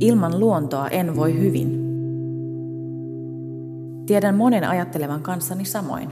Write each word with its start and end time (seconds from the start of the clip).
Ilman 0.00 0.40
luontoa 0.40 0.88
en 0.88 1.16
voi 1.16 1.40
hyvin. 1.40 1.80
Tiedän 4.06 4.34
monen 4.34 4.64
ajattelevan 4.64 5.22
kanssani 5.22 5.64
samoin. 5.64 6.08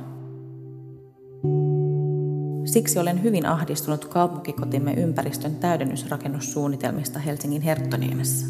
Siksi 2.64 2.98
olen 2.98 3.22
hyvin 3.22 3.46
ahdistunut 3.46 4.04
kaupunkikotimme 4.04 4.94
ympäristön 4.94 5.54
täydennysrakennussuunnitelmista 5.54 7.18
Helsingin 7.18 7.62
Herttoniemessä. 7.62 8.46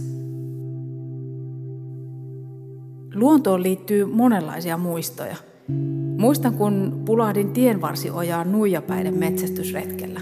Luontoon 3.15 3.63
liittyy 3.63 4.05
monenlaisia 4.05 4.77
muistoja. 4.77 5.37
Muistan, 6.21 6.55
kun 6.55 7.03
pulahdin 7.05 7.53
tienvarsiojaan 7.53 8.53
nuijapäiden 8.53 9.19
metsästysretkellä. 9.19 10.21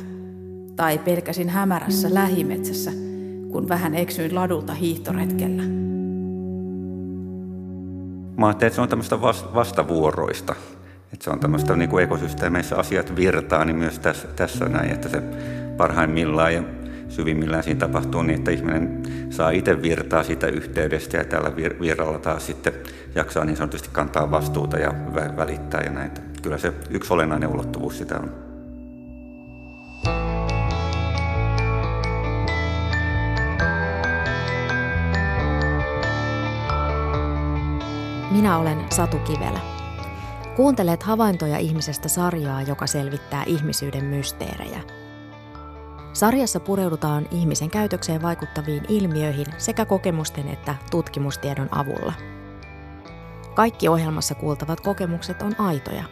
Tai 0.76 0.98
pelkäsin 0.98 1.48
hämärässä 1.48 2.14
lähimetsässä, 2.14 2.90
kun 3.52 3.68
vähän 3.68 3.94
eksyin 3.94 4.34
ladulta 4.34 4.74
hiihtoretkellä. 4.74 5.62
Mä 8.36 8.46
ajattelin, 8.46 8.68
että 8.68 8.74
se 8.74 8.80
on 8.80 8.88
tämmöistä 8.88 9.20
vastavuoroista. 9.54 10.54
Että 11.12 11.24
se 11.24 11.30
on 11.30 11.40
tämmöistä 11.40 11.76
niin 11.76 11.90
kuin 11.90 12.04
ekosysteemeissä 12.04 12.76
asiat 12.76 13.16
virtaa, 13.16 13.64
niin 13.64 13.76
myös 13.76 13.98
tässä, 13.98 14.28
tässä 14.28 14.68
näin, 14.68 14.90
että 14.90 15.08
se 15.08 15.22
parhaimmillaan 15.76 16.54
ja 16.54 16.62
syvimmillään 17.08 17.62
siinä 17.62 17.80
tapahtuu 17.80 18.22
niin, 18.22 18.38
että 18.38 18.50
ihminen 18.50 19.02
saa 19.30 19.50
itse 19.50 19.82
virtaa 19.82 20.22
siitä 20.22 20.46
yhteydestä 20.46 21.16
ja 21.16 21.24
tällä 21.24 21.56
virralla 21.56 22.18
taas 22.18 22.46
sitten 22.46 22.72
jaksaa 23.14 23.44
niin 23.44 23.56
sanotusti 23.56 23.88
kantaa 23.92 24.30
vastuuta 24.30 24.78
ja 24.78 24.94
välittää 25.36 25.80
ja 25.80 25.90
näin. 25.90 26.10
Kyllä 26.42 26.58
se 26.58 26.72
yksi 26.90 27.12
olennainen 27.12 27.48
ulottuvuus 27.48 27.98
sitä 27.98 28.20
on. 28.20 28.48
Minä 38.30 38.58
olen 38.58 38.78
Satu 38.90 39.18
Kivelä. 39.18 39.60
Kuuntelet 40.56 41.02
havaintoja 41.02 41.58
ihmisestä 41.58 42.08
sarjaa, 42.08 42.62
joka 42.62 42.86
selvittää 42.86 43.44
ihmisyyden 43.46 44.04
mysteerejä– 44.04 44.80
Sarjassa 46.12 46.60
pureudutaan 46.60 47.28
ihmisen 47.30 47.70
käytökseen 47.70 48.22
vaikuttaviin 48.22 48.84
ilmiöihin 48.88 49.46
sekä 49.58 49.84
kokemusten 49.84 50.48
että 50.48 50.74
tutkimustiedon 50.90 51.68
avulla. 51.70 52.12
Kaikki 53.54 53.88
ohjelmassa 53.88 54.34
kuultavat 54.34 54.80
kokemukset 54.80 55.42
on 55.42 55.60
aitoja. 55.60 56.04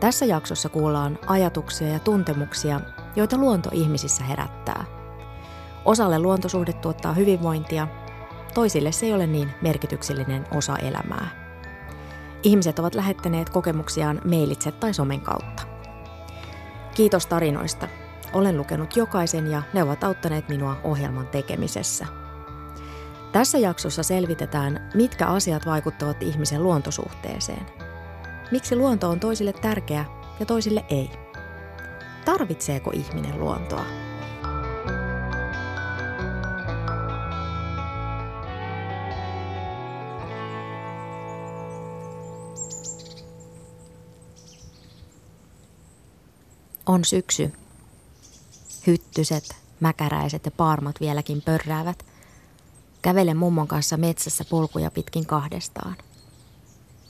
Tässä 0.00 0.24
jaksossa 0.24 0.68
kuullaan 0.68 1.18
ajatuksia 1.26 1.88
ja 1.88 1.98
tuntemuksia, 1.98 2.80
joita 3.16 3.36
luonto 3.36 3.70
ihmisissä 3.72 4.24
herättää. 4.24 4.84
Osalle 5.84 6.18
luontosuhde 6.18 6.72
tuottaa 6.72 7.12
hyvinvointia, 7.12 7.88
toisille 8.54 8.92
se 8.92 9.06
ei 9.06 9.14
ole 9.14 9.26
niin 9.26 9.50
merkityksellinen 9.62 10.46
osa 10.54 10.76
elämää. 10.76 11.28
Ihmiset 12.42 12.78
ovat 12.78 12.94
lähettäneet 12.94 13.50
kokemuksiaan 13.50 14.20
mailitse 14.24 14.72
tai 14.72 14.94
somen 14.94 15.20
kautta. 15.20 15.62
Kiitos 16.94 17.26
tarinoista– 17.26 17.88
olen 18.32 18.56
lukenut 18.56 18.96
jokaisen 18.96 19.50
ja 19.50 19.62
ne 19.72 19.82
ovat 19.82 20.04
auttaneet 20.04 20.48
minua 20.48 20.76
ohjelman 20.84 21.26
tekemisessä. 21.28 22.06
Tässä 23.32 23.58
jaksossa 23.58 24.02
selvitetään, 24.02 24.90
mitkä 24.94 25.26
asiat 25.26 25.66
vaikuttavat 25.66 26.22
ihmisen 26.22 26.62
luontosuhteeseen. 26.62 27.66
Miksi 28.50 28.76
luonto 28.76 29.08
on 29.08 29.20
toisille 29.20 29.52
tärkeä 29.52 30.04
ja 30.40 30.46
toisille 30.46 30.84
ei? 30.88 31.10
Tarvitseeko 32.24 32.90
ihminen 32.94 33.40
luontoa? 33.40 33.84
On 46.86 47.04
syksy 47.04 47.52
Hyttyset, 48.86 49.56
mäkäräiset 49.80 50.44
ja 50.44 50.50
paarmat 50.50 51.00
vieläkin 51.00 51.42
pörräävät. 51.42 52.04
Kävelen 53.02 53.36
mummon 53.36 53.68
kanssa 53.68 53.96
metsässä 53.96 54.44
polkuja 54.44 54.90
pitkin 54.90 55.26
kahdestaan. 55.26 55.96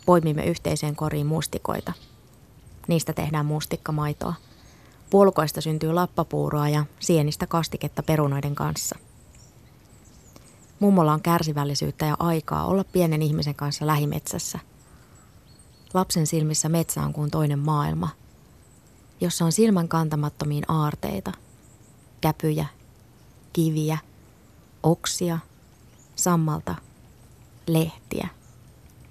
Poimimme 0.07 0.45
yhteiseen 0.45 0.97
koriin 0.97 1.27
mustikoita. 1.27 1.93
Niistä 2.89 3.13
tehdään 3.13 3.47
mustikkamaitoa. 3.47 4.35
Polkoista 5.11 5.61
syntyy 5.61 5.93
lappapuuroa 5.93 6.69
ja 6.69 6.85
sienistä 7.01 7.47
kastiketta 7.47 8.03
perunoiden 8.03 8.55
kanssa. 8.55 8.99
Mummolla 10.81 11.13
on 11.13 11.23
kärsivällisyyttä 11.23 12.07
ja 12.07 12.17
aikaa 12.19 12.67
olla 12.67 12.85
pienen 12.85 13.23
ihmisen 13.23 13.55
kanssa 13.55 13.87
lähimetsässä. 13.87 14.59
Lapsen 15.95 16.27
silmissä 16.27 16.69
metsä 16.69 17.03
on 17.03 17.13
kuin 17.13 17.31
toinen 17.31 17.59
maailma, 17.59 18.09
jossa 19.21 19.45
on 19.45 19.53
silmän 19.53 19.89
kantamattomiin 19.89 20.65
aarteita– 20.69 21.33
käpyjä, 22.23 22.67
kiviä, 23.53 23.99
oksia, 24.83 25.39
sammalta, 26.17 26.75
lehtiä, 27.67 28.29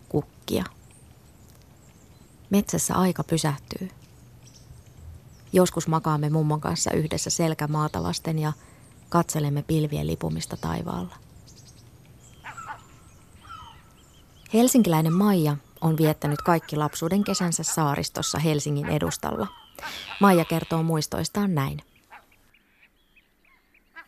kukkia. 0.10 0.64
Metsässä 2.50 2.96
aika 2.96 3.24
pysähtyy. 3.24 3.90
Joskus 5.54 5.88
makaamme 5.88 6.30
mummon 6.30 6.62
kanssa 6.62 6.92
yhdessä 6.92 7.30
selkämaata 7.30 8.04
vasten 8.04 8.40
ja 8.40 8.54
katselemme 9.10 9.62
pilvien 9.62 10.08
lipumista 10.08 10.58
taivaalla. 10.58 11.16
Helsinkiläinen 14.54 15.14
Maija 15.14 15.58
on 15.82 15.98
viettänyt 15.98 16.42
kaikki 16.42 16.76
lapsuuden 16.76 17.24
kesänsä 17.24 17.64
saaristossa 17.64 18.40
Helsingin 18.40 18.90
edustalla. 18.90 19.48
Maija 20.20 20.46
kertoo 20.46 20.84
muistoistaan 20.84 21.56
näin. 21.56 21.82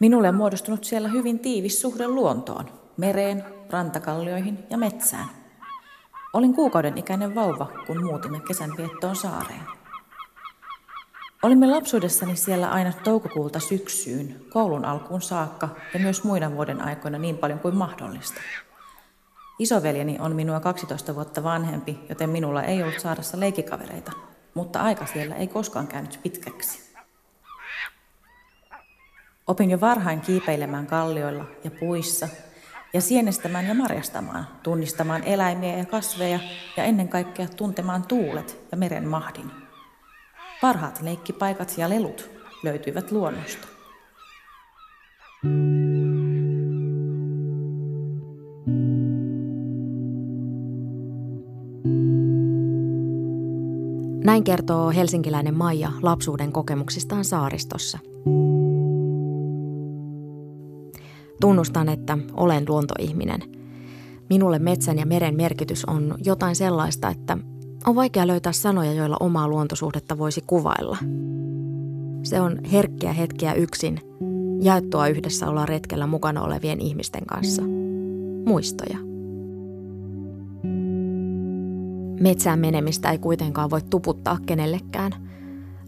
Minulle 0.03 0.29
on 0.29 0.35
muodostunut 0.35 0.83
siellä 0.83 1.09
hyvin 1.09 1.39
tiivis 1.39 1.81
suhde 1.81 2.07
luontoon, 2.07 2.69
mereen, 2.97 3.45
rantakallioihin 3.69 4.59
ja 4.69 4.77
metsään. 4.77 5.29
Olin 6.33 6.53
kuukauden 6.53 6.97
ikäinen 6.97 7.35
vauva, 7.35 7.71
kun 7.87 8.03
muutimme 8.03 8.39
kesän 8.39 8.77
viettoon 8.77 9.15
saareen. 9.15 9.61
Olimme 11.43 11.67
lapsuudessani 11.67 12.35
siellä 12.35 12.69
aina 12.69 12.93
toukokuulta 13.03 13.59
syksyyn, 13.59 14.45
koulun 14.49 14.85
alkuun 14.85 15.21
saakka 15.21 15.69
ja 15.93 15.99
myös 15.99 16.23
muina 16.23 16.51
vuoden 16.51 16.81
aikoina 16.81 17.17
niin 17.17 17.37
paljon 17.37 17.59
kuin 17.59 17.75
mahdollista. 17.75 18.41
Isoveljeni 19.59 20.17
on 20.19 20.35
minua 20.35 20.59
12 20.59 21.15
vuotta 21.15 21.43
vanhempi, 21.43 21.99
joten 22.09 22.29
minulla 22.29 22.63
ei 22.63 22.83
ollut 22.83 22.99
saarassa 22.99 23.39
leikikavereita, 23.39 24.11
mutta 24.53 24.79
aika 24.79 25.05
siellä 25.05 25.35
ei 25.35 25.47
koskaan 25.47 25.87
käynyt 25.87 26.19
pitkäksi. 26.23 26.82
Opin 29.47 29.71
jo 29.71 29.81
varhain 29.81 30.21
kiipeilemään 30.21 30.87
kallioilla 30.87 31.45
ja 31.63 31.71
puissa 31.71 32.27
ja 32.93 33.01
sienestämään 33.01 33.67
ja 33.67 33.73
marjastamaan, 33.73 34.47
tunnistamaan 34.63 35.23
eläimiä 35.23 35.77
ja 35.77 35.85
kasveja 35.85 36.39
ja 36.77 36.83
ennen 36.83 37.07
kaikkea 37.07 37.47
tuntemaan 37.47 38.03
tuulet 38.07 38.57
ja 38.71 38.77
meren 38.77 39.07
mahdin. 39.07 39.51
Parhaat 40.61 41.01
leikkipaikat 41.01 41.73
ja 41.77 41.89
lelut 41.89 42.29
löytyivät 42.63 43.11
luonnosta. 43.11 43.67
Näin 54.25 54.43
kertoo 54.43 54.91
helsinkiläinen 54.91 55.57
Maija 55.57 55.91
lapsuuden 56.01 56.51
kokemuksistaan 56.51 57.25
saaristossa– 57.25 57.99
Tunnustan, 61.43 61.89
että 61.89 62.17
olen 62.33 62.65
luontoihminen. 62.67 63.39
Minulle 64.29 64.59
metsän 64.59 64.99
ja 64.99 65.05
meren 65.05 65.35
merkitys 65.35 65.85
on 65.85 66.15
jotain 66.25 66.55
sellaista, 66.55 67.09
että 67.09 67.37
on 67.87 67.95
vaikea 67.95 68.27
löytää 68.27 68.51
sanoja, 68.51 68.93
joilla 68.93 69.17
omaa 69.19 69.47
luontosuhdetta 69.47 70.17
voisi 70.17 70.43
kuvailla. 70.47 70.97
Se 72.23 72.41
on 72.41 72.59
herkkiä 72.71 73.13
hetkiä 73.13 73.53
yksin, 73.53 73.99
jaettua 74.61 75.07
yhdessä 75.07 75.49
olla 75.49 75.65
retkellä 75.65 76.07
mukana 76.07 76.41
olevien 76.41 76.81
ihmisten 76.81 77.25
kanssa. 77.25 77.61
Muistoja. 78.45 78.97
Metsään 82.19 82.59
menemistä 82.59 83.11
ei 83.11 83.17
kuitenkaan 83.17 83.69
voi 83.69 83.81
tuputtaa 83.89 84.37
kenellekään. 84.45 85.11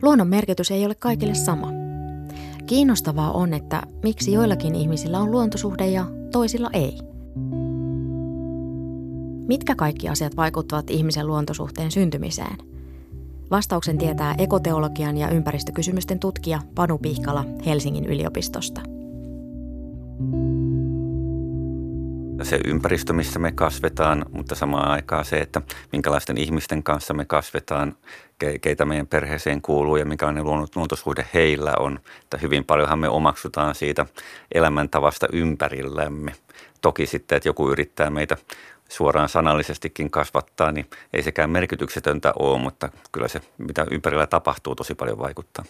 Luonnon 0.01 0.28
merkitys 0.28 0.72
ei 0.72 0.86
ole 0.86 0.96
kaikille 0.96 1.34
sama– 1.34 1.72
Kiinnostavaa 2.65 3.31
on, 3.31 3.53
että 3.53 3.81
miksi 4.03 4.31
joillakin 4.31 4.75
ihmisillä 4.75 5.19
on 5.19 5.31
luontosuhde 5.31 5.88
ja 5.88 6.06
toisilla 6.31 6.69
ei. 6.73 7.00
Mitkä 9.47 9.75
kaikki 9.75 10.09
asiat 10.09 10.38
vaikuttavat 10.38 10.89
ihmisen 10.89 11.27
luontosuhteen 11.27 11.91
syntymiseen? 11.91 12.57
Vastauksen 13.51 13.97
tietää 13.97 14.35
ekoteologian 14.38 15.17
ja 15.17 15.29
ympäristökysymysten 15.29 16.19
tutkija 16.19 16.62
Panu 16.75 16.97
Pihkala 16.97 17.45
Helsingin 17.65 18.06
yliopistosta. 18.06 18.94
Se 22.44 22.60
ympäristö, 22.66 23.14
missä 23.14 23.40
me 23.40 23.52
kasvetaan, 23.52 24.26
mutta 24.32 24.56
samaan 24.56 24.88
aikaan 24.88 25.26
se, 25.26 25.38
että 25.38 25.62
minkälaisten 25.92 26.38
ihmisten 26.38 26.84
kanssa 26.84 27.14
me 27.14 27.26
kasvetaan, 27.26 27.96
keitä 28.62 28.86
meidän 28.86 29.08
perheeseen 29.08 29.62
kuuluu 29.62 29.96
ja 29.96 30.06
minkälainen 30.06 30.46
luontosuhde 30.76 31.26
heillä 31.34 31.74
on. 31.80 32.00
Että 32.24 32.38
hyvin 32.38 32.66
paljonhan 32.66 33.00
me 33.00 33.10
omaksutaan 33.10 33.76
siitä 33.76 34.06
elämäntavasta 34.54 35.28
ympärillämme. 35.34 36.34
Toki 36.82 37.06
sitten, 37.06 37.36
että 37.36 37.50
joku 37.50 37.70
yrittää 37.70 38.10
meitä 38.10 38.38
suoraan 38.90 39.30
sanallisestikin 39.30 40.12
kasvattaa, 40.12 40.72
niin 40.72 40.90
ei 41.14 41.24
sekään 41.24 41.50
merkityksetöntä 41.50 42.34
ole, 42.40 42.60
mutta 42.60 42.90
kyllä 43.12 43.28
se, 43.28 43.42
mitä 43.58 43.86
ympärillä 43.92 44.28
tapahtuu, 44.28 44.76
tosi 44.76 44.96
paljon 44.96 45.20
vaikuttaa. 45.20 45.66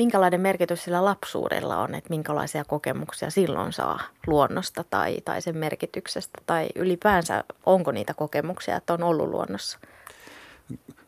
Minkälainen 0.00 0.40
merkitys 0.40 0.84
sillä 0.84 1.04
lapsuudella 1.04 1.78
on, 1.78 1.94
että 1.94 2.10
minkälaisia 2.10 2.64
kokemuksia 2.64 3.30
silloin 3.30 3.72
saa 3.72 4.00
luonnosta 4.26 4.84
tai, 4.90 5.16
tai 5.24 5.42
sen 5.42 5.56
merkityksestä 5.56 6.38
tai 6.46 6.68
ylipäänsä 6.74 7.44
onko 7.66 7.92
niitä 7.92 8.14
kokemuksia, 8.14 8.76
että 8.76 8.92
on 8.92 9.02
ollut 9.02 9.28
luonnossa? 9.28 9.78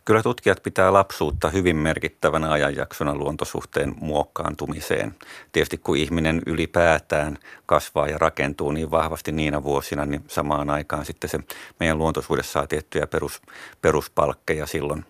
Kyllä 0.04 0.22
tutkijat 0.22 0.62
pitää 0.62 0.92
lapsuutta 0.92 1.50
hyvin 1.50 1.76
merkittävänä 1.76 2.50
ajanjaksona 2.50 3.14
luontosuhteen 3.14 3.94
muokkaantumiseen. 4.00 5.14
Tietysti 5.52 5.78
kun 5.78 5.96
ihminen 5.96 6.42
ylipäätään 6.46 7.38
kasvaa 7.66 8.08
ja 8.08 8.18
rakentuu 8.18 8.72
niin 8.72 8.90
vahvasti 8.90 9.32
niinä 9.32 9.62
vuosina, 9.62 10.06
niin 10.06 10.24
samaan 10.28 10.70
aikaan 10.70 11.04
sitten 11.04 11.30
se 11.30 11.38
meidän 11.80 11.98
luontosuhde 11.98 12.42
saa 12.42 12.66
tiettyjä 12.66 13.06
perus, 13.06 13.42
peruspalkkeja 13.82 14.66
silloin 14.66 15.04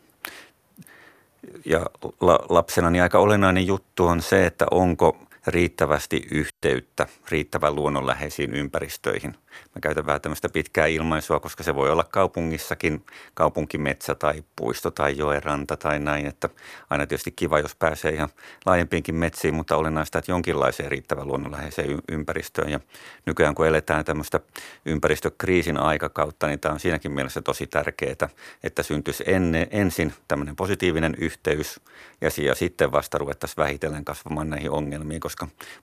ja 1.64 1.86
la, 2.20 2.38
lapsena 2.48 2.90
niin 2.90 3.02
aika 3.02 3.18
olennainen 3.18 3.66
juttu 3.66 4.06
on 4.06 4.22
se, 4.22 4.46
että 4.46 4.66
onko 4.70 5.16
riittävästi 5.46 6.26
yhteyttä 6.30 7.06
riittävän 7.28 7.74
luonnonläheisiin 7.74 8.54
ympäristöihin. 8.54 9.34
Mä 9.74 9.80
käytän 9.82 10.06
vähän 10.06 10.20
tämmöistä 10.20 10.48
pitkää 10.48 10.86
ilmaisua, 10.86 11.40
koska 11.40 11.62
se 11.62 11.74
voi 11.74 11.90
olla 11.90 12.04
kaupungissakin 12.04 13.06
kaupunkimetsä 13.34 14.14
tai 14.14 14.44
puisto 14.56 14.90
tai 14.90 15.16
joeranta 15.16 15.76
tai 15.76 15.98
näin. 15.98 16.26
Että 16.26 16.48
aina 16.90 17.06
tietysti 17.06 17.30
kiva, 17.30 17.58
jos 17.58 17.74
pääsee 17.74 18.12
ihan 18.12 18.28
laajempiinkin 18.66 19.14
metsiin, 19.14 19.54
mutta 19.54 19.76
olennaista, 19.76 20.18
että 20.18 20.32
jonkinlaiseen 20.32 20.90
riittävän 20.90 21.28
luonnonläheiseen 21.28 21.98
ympäristöön. 22.08 22.70
Ja 22.70 22.80
nykyään 23.26 23.54
kun 23.54 23.66
eletään 23.66 24.04
tämmöistä 24.04 24.40
ympäristökriisin 24.86 25.76
aikakautta, 25.76 26.46
niin 26.46 26.60
tämä 26.60 26.72
on 26.72 26.80
siinäkin 26.80 27.12
mielessä 27.12 27.42
tosi 27.42 27.66
tärkeää, 27.66 28.28
että 28.62 28.82
syntyisi 28.82 29.24
enne, 29.26 29.68
ensin 29.70 30.12
tämmöinen 30.28 30.56
positiivinen 30.56 31.14
yhteys 31.18 31.80
ja 32.20 32.54
sitten 32.54 32.92
vasta 32.92 33.18
ruvettaisiin 33.18 33.56
vähitellen 33.56 34.04
kasvamaan 34.04 34.50
näihin 34.50 34.70
ongelmiin, 34.70 35.20
koska 35.20 35.31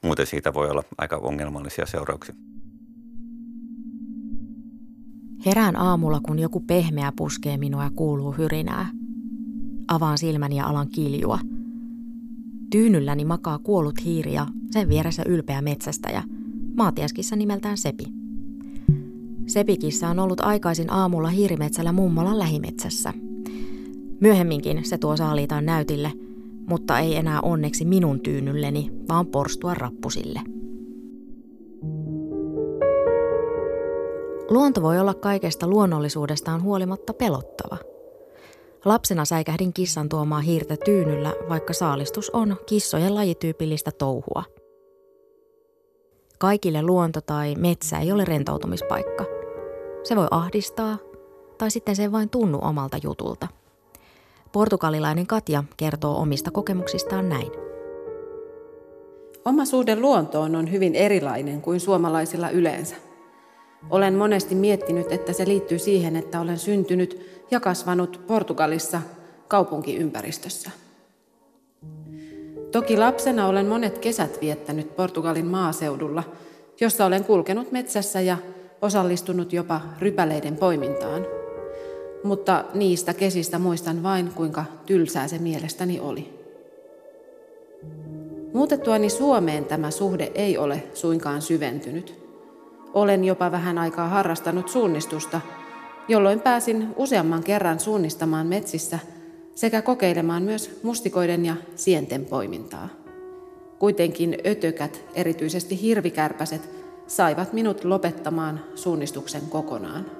muuten 0.03 0.27
siitä 0.27 0.53
voi 0.53 0.69
olla 0.69 0.83
aika 0.97 1.17
ongelmallisia 1.17 1.85
seurauksia. 1.85 2.35
Herään 5.45 5.75
aamulla, 5.75 6.19
kun 6.19 6.39
joku 6.39 6.59
pehmeä 6.59 7.11
puskee 7.15 7.57
minua 7.57 7.83
ja 7.83 7.91
kuuluu 7.95 8.31
hyrinää. 8.31 8.89
Avaan 9.87 10.17
silmäni 10.17 10.57
ja 10.57 10.65
alan 10.65 10.89
kiljua. 10.89 11.39
Tyynylläni 12.71 13.25
makaa 13.25 13.59
kuollut 13.59 14.05
hiiri 14.05 14.33
ja 14.33 14.47
sen 14.71 14.89
vieressä 14.89 15.23
ylpeä 15.25 15.61
metsästäjä, 15.61 16.23
maatiaskissa 16.77 17.35
nimeltään 17.35 17.77
Sepi. 17.77 18.05
Sepikissa 19.47 20.09
on 20.09 20.19
ollut 20.19 20.39
aikaisin 20.41 20.93
aamulla 20.93 21.29
hiirimetsällä 21.29 21.91
mummolan 21.91 22.39
lähimetsässä. 22.39 23.13
Myöhemminkin 24.21 24.85
se 24.85 24.97
tuo 24.97 25.17
saaliitaan 25.17 25.65
näytille, 25.65 26.13
mutta 26.69 26.99
ei 26.99 27.15
enää 27.15 27.41
onneksi 27.41 27.85
minun 27.85 28.19
tyynylleni, 28.19 28.91
vaan 29.09 29.27
porstua 29.27 29.73
rappusille. 29.73 30.41
Luonto 34.49 34.81
voi 34.81 34.99
olla 34.99 35.13
kaikesta 35.13 35.67
luonnollisuudestaan 35.67 36.63
huolimatta 36.63 37.13
pelottava. 37.13 37.77
Lapsena 38.85 39.25
säikähdin 39.25 39.73
kissan 39.73 40.09
tuomaa 40.09 40.39
hiirtä 40.39 40.77
tyynyllä, 40.85 41.33
vaikka 41.49 41.73
saalistus 41.73 42.29
on 42.29 42.57
kissojen 42.65 43.15
lajityypillistä 43.15 43.91
touhua. 43.91 44.43
Kaikille 46.39 46.81
luonto 46.81 47.21
tai 47.21 47.55
metsä 47.55 47.99
ei 47.99 48.11
ole 48.11 48.25
rentoutumispaikka. 48.25 49.25
Se 50.03 50.15
voi 50.15 50.27
ahdistaa, 50.31 50.97
tai 51.57 51.71
sitten 51.71 51.95
se 51.95 52.01
ei 52.01 52.11
vain 52.11 52.29
tunnu 52.29 52.59
omalta 52.61 52.97
jutulta. 53.03 53.47
Portugalilainen 54.51 55.27
Katja 55.27 55.63
kertoo 55.77 56.17
omista 56.21 56.51
kokemuksistaan 56.51 57.29
näin. 57.29 57.51
Oma 59.45 59.65
suhde 59.65 59.95
luontoon 59.95 60.55
on 60.55 60.71
hyvin 60.71 60.95
erilainen 60.95 61.61
kuin 61.61 61.79
suomalaisilla 61.79 62.49
yleensä. 62.49 62.95
Olen 63.89 64.15
monesti 64.15 64.55
miettinyt, 64.55 65.11
että 65.11 65.33
se 65.33 65.47
liittyy 65.47 65.79
siihen, 65.79 66.15
että 66.15 66.39
olen 66.39 66.57
syntynyt 66.57 67.41
ja 67.51 67.59
kasvanut 67.59 68.21
Portugalissa 68.27 69.01
kaupunkiympäristössä. 69.47 70.71
Toki 72.71 72.97
lapsena 72.97 73.47
olen 73.47 73.65
monet 73.65 73.97
kesät 73.97 74.41
viettänyt 74.41 74.95
Portugalin 74.95 75.47
maaseudulla, 75.47 76.23
jossa 76.81 77.05
olen 77.05 77.23
kulkenut 77.23 77.71
metsässä 77.71 78.21
ja 78.21 78.37
osallistunut 78.81 79.53
jopa 79.53 79.81
rypäleiden 79.99 80.55
poimintaan. 80.55 81.25
Mutta 82.23 82.65
niistä 82.73 83.13
kesistä 83.13 83.59
muistan 83.59 84.03
vain, 84.03 84.31
kuinka 84.35 84.65
tylsää 84.85 85.27
se 85.27 85.37
mielestäni 85.37 85.99
oli. 85.99 86.39
Muutettuani 88.53 89.09
Suomeen 89.09 89.65
tämä 89.65 89.91
suhde 89.91 90.31
ei 90.35 90.57
ole 90.57 90.83
suinkaan 90.93 91.41
syventynyt. 91.41 92.19
Olen 92.93 93.23
jopa 93.23 93.51
vähän 93.51 93.77
aikaa 93.77 94.09
harrastanut 94.09 94.69
suunnistusta, 94.69 95.41
jolloin 96.07 96.39
pääsin 96.39 96.87
useamman 96.95 97.43
kerran 97.43 97.79
suunnistamaan 97.79 98.47
metsissä 98.47 98.99
sekä 99.55 99.81
kokeilemaan 99.81 100.43
myös 100.43 100.79
mustikoiden 100.83 101.45
ja 101.45 101.55
sienten 101.75 102.25
poimintaa. 102.25 102.89
Kuitenkin 103.79 104.37
ötökät, 104.47 105.03
erityisesti 105.15 105.81
hirvikärpäset, 105.81 106.69
saivat 107.07 107.53
minut 107.53 107.83
lopettamaan 107.83 108.63
suunnistuksen 108.75 109.41
kokonaan. 109.49 110.18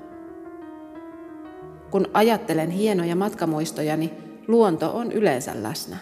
Kun 1.92 2.08
ajattelen 2.14 2.70
hienoja 2.70 3.16
matkamuistojani, 3.16 4.14
luonto 4.48 4.92
on 4.98 5.12
yleensä 5.12 5.52
läsnä. 5.64 5.98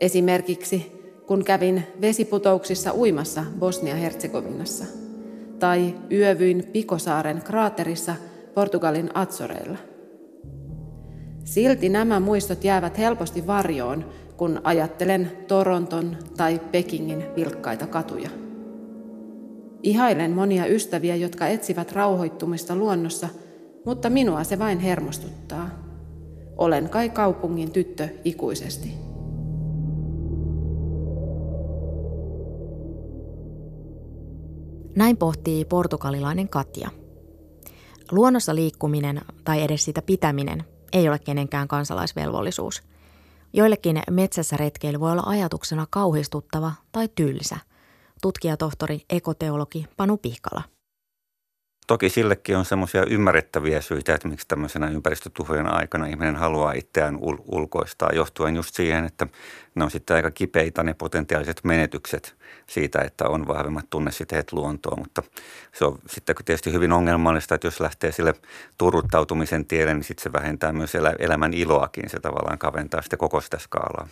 Esimerkiksi 0.00 0.92
kun 1.26 1.44
kävin 1.44 1.82
vesiputouksissa 2.00 2.94
uimassa 2.94 3.44
Bosnia-Herzegovinassa– 3.58 4.84
tai 5.58 5.94
yövyin 6.12 6.68
Pikosaaren 6.72 7.42
kraaterissa 7.42 8.14
Portugalin 8.54 9.10
Azoreilla. 9.14 9.78
Silti 11.44 11.88
nämä 11.88 12.20
muistot 12.20 12.64
jäävät 12.64 12.98
helposti 12.98 13.46
varjoon, 13.46 14.04
kun 14.36 14.60
ajattelen 14.64 15.32
Toronton 15.48 16.16
tai 16.36 16.60
Pekingin 16.72 17.24
vilkkaita 17.36 17.86
katuja. 17.86 18.30
Ihailen 19.82 20.30
monia 20.30 20.66
ystäviä, 20.66 21.16
jotka 21.16 21.46
etsivät 21.46 21.92
rauhoittumista 21.92 22.76
luonnossa, 22.76 23.28
mutta 23.86 24.10
minua 24.10 24.44
se 24.44 24.58
vain 24.58 24.80
hermostuttaa. 24.80 25.70
Olen 26.56 26.88
kai 26.88 27.10
kaupungin 27.10 27.72
tyttö 27.72 28.08
ikuisesti. 28.24 28.94
Näin 34.96 35.16
pohtii 35.16 35.64
portugalilainen 35.64 36.48
Katja. 36.48 36.90
Luonnossa 38.10 38.54
liikkuminen 38.54 39.20
tai 39.44 39.62
edes 39.62 39.84
sitä 39.84 40.02
pitäminen 40.02 40.64
ei 40.92 41.08
ole 41.08 41.18
kenenkään 41.18 41.68
kansalaisvelvollisuus. 41.68 42.82
Joillekin 43.52 44.02
metsässä 44.10 44.56
retkeily 44.56 45.00
voi 45.00 45.12
olla 45.12 45.22
ajatuksena 45.26 45.86
kauhistuttava 45.90 46.72
tai 46.92 47.08
tylsä. 47.14 47.56
Tutkijatohtori, 48.22 49.00
ekoteologi 49.10 49.86
Panu 49.96 50.16
Pihkala– 50.16 50.62
Toki 51.86 52.08
sillekin 52.08 52.56
on 52.56 52.64
semmoisia 52.64 53.04
ymmärrettäviä 53.04 53.80
syitä, 53.80 54.14
että 54.14 54.28
miksi 54.28 54.48
tämmöisenä 54.48 54.88
ympäristötuhojen 54.88 55.66
aikana 55.66 56.06
ihminen 56.06 56.36
haluaa 56.36 56.72
itseään 56.72 57.16
ul- 57.16 57.42
ulkoistaa, 57.46 58.10
johtuen 58.14 58.56
just 58.56 58.74
siihen, 58.74 59.04
että 59.04 59.26
ne 59.74 59.84
on 59.84 59.90
sitten 59.90 60.16
aika 60.16 60.30
kipeitä 60.30 60.82
ne 60.82 60.94
potentiaaliset 60.94 61.60
menetykset 61.64 62.36
siitä, 62.66 62.98
että 62.98 63.28
on 63.28 63.46
vahvemmat 63.46 63.90
tunnesiteet 63.90 64.52
luontoon. 64.52 64.98
Mutta 64.98 65.22
se 65.72 65.84
on 65.84 65.98
sitten 66.06 66.36
tietysti 66.44 66.72
hyvin 66.72 66.92
ongelmallista, 66.92 67.54
että 67.54 67.66
jos 67.66 67.80
lähtee 67.80 68.12
sille 68.12 68.34
turruttautumisen 68.78 69.66
tielle, 69.66 69.94
niin 69.94 70.04
sitten 70.04 70.22
se 70.22 70.32
vähentää 70.32 70.72
myös 70.72 70.94
elä- 70.94 71.16
elämän 71.18 71.54
iloakin. 71.54 72.10
Se 72.10 72.20
tavallaan 72.20 72.58
kaventaa 72.58 73.02
sitten 73.02 73.18
koko 73.18 73.40
sitä 73.40 73.58
skaalaa. 73.58 74.08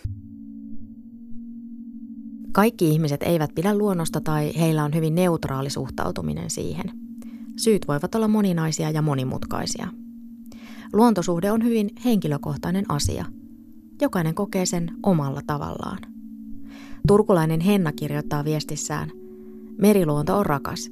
Kaikki 2.53 2.89
ihmiset 2.89 3.23
eivät 3.23 3.51
pidä 3.55 3.79
luonnosta 3.79 4.21
tai 4.21 4.53
heillä 4.59 4.85
on 4.85 4.95
hyvin 4.95 5.15
neutraali 5.15 5.71
suhtautuminen 5.71 6.51
siihen– 6.51 6.85
Syyt 7.57 7.89
voivat 7.89 8.15
olla 8.15 8.29
moninaisia 8.29 8.91
ja 8.91 9.03
monimutkaisia. 9.03 9.89
Luontosuhde 10.93 11.53
on 11.53 11.65
hyvin 11.65 11.91
henkilökohtainen 12.05 12.85
asia. 12.89 13.25
Jokainen 14.01 14.35
kokee 14.35 14.67
sen 14.67 14.91
omalla 15.03 15.41
tavallaan. 15.47 15.99
Turkulainen 17.09 17.61
Henna 17.61 17.93
kirjoittaa 17.93 18.45
viestissään, 18.45 19.11
Meriluonto 19.79 20.39
on 20.39 20.47
rakas. 20.47 20.91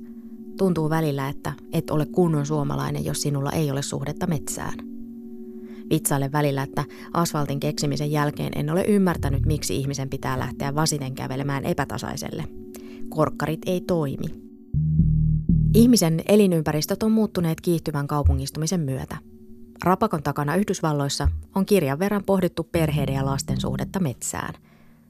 Tuntuu 0.58 0.90
välillä, 0.90 1.28
että 1.28 1.52
et 1.72 1.90
ole 1.90 2.06
kunnon 2.06 2.46
suomalainen, 2.46 3.04
jos 3.04 3.22
sinulla 3.22 3.50
ei 3.50 3.70
ole 3.70 3.82
suhdetta 3.82 4.26
metsään. 4.26 4.74
Vitsaille 5.90 6.32
välillä, 6.32 6.62
että 6.62 6.84
asfaltin 7.12 7.60
keksimisen 7.60 8.10
jälkeen 8.10 8.52
en 8.56 8.70
ole 8.70 8.84
ymmärtänyt, 8.84 9.46
miksi 9.46 9.76
ihmisen 9.76 10.10
pitää 10.10 10.38
lähteä 10.38 10.74
vasiten 10.74 11.14
kävelemään 11.14 11.64
epätasaiselle. 11.64 12.44
Korkkarit 13.08 13.60
ei 13.66 13.80
toimi. 13.80 14.51
Ihmisen 15.74 16.22
elinympäristöt 16.28 17.02
on 17.02 17.12
muuttuneet 17.12 17.60
kiihtyvän 17.60 18.06
kaupungistumisen 18.06 18.80
myötä. 18.80 19.16
Rapakon 19.84 20.22
takana 20.22 20.56
Yhdysvalloissa 20.56 21.28
on 21.54 21.66
kirjan 21.66 21.98
verran 21.98 22.24
pohdittu 22.26 22.64
perheiden 22.64 23.14
ja 23.14 23.26
lasten 23.26 23.60
suhdetta 23.60 24.00
metsään. 24.00 24.54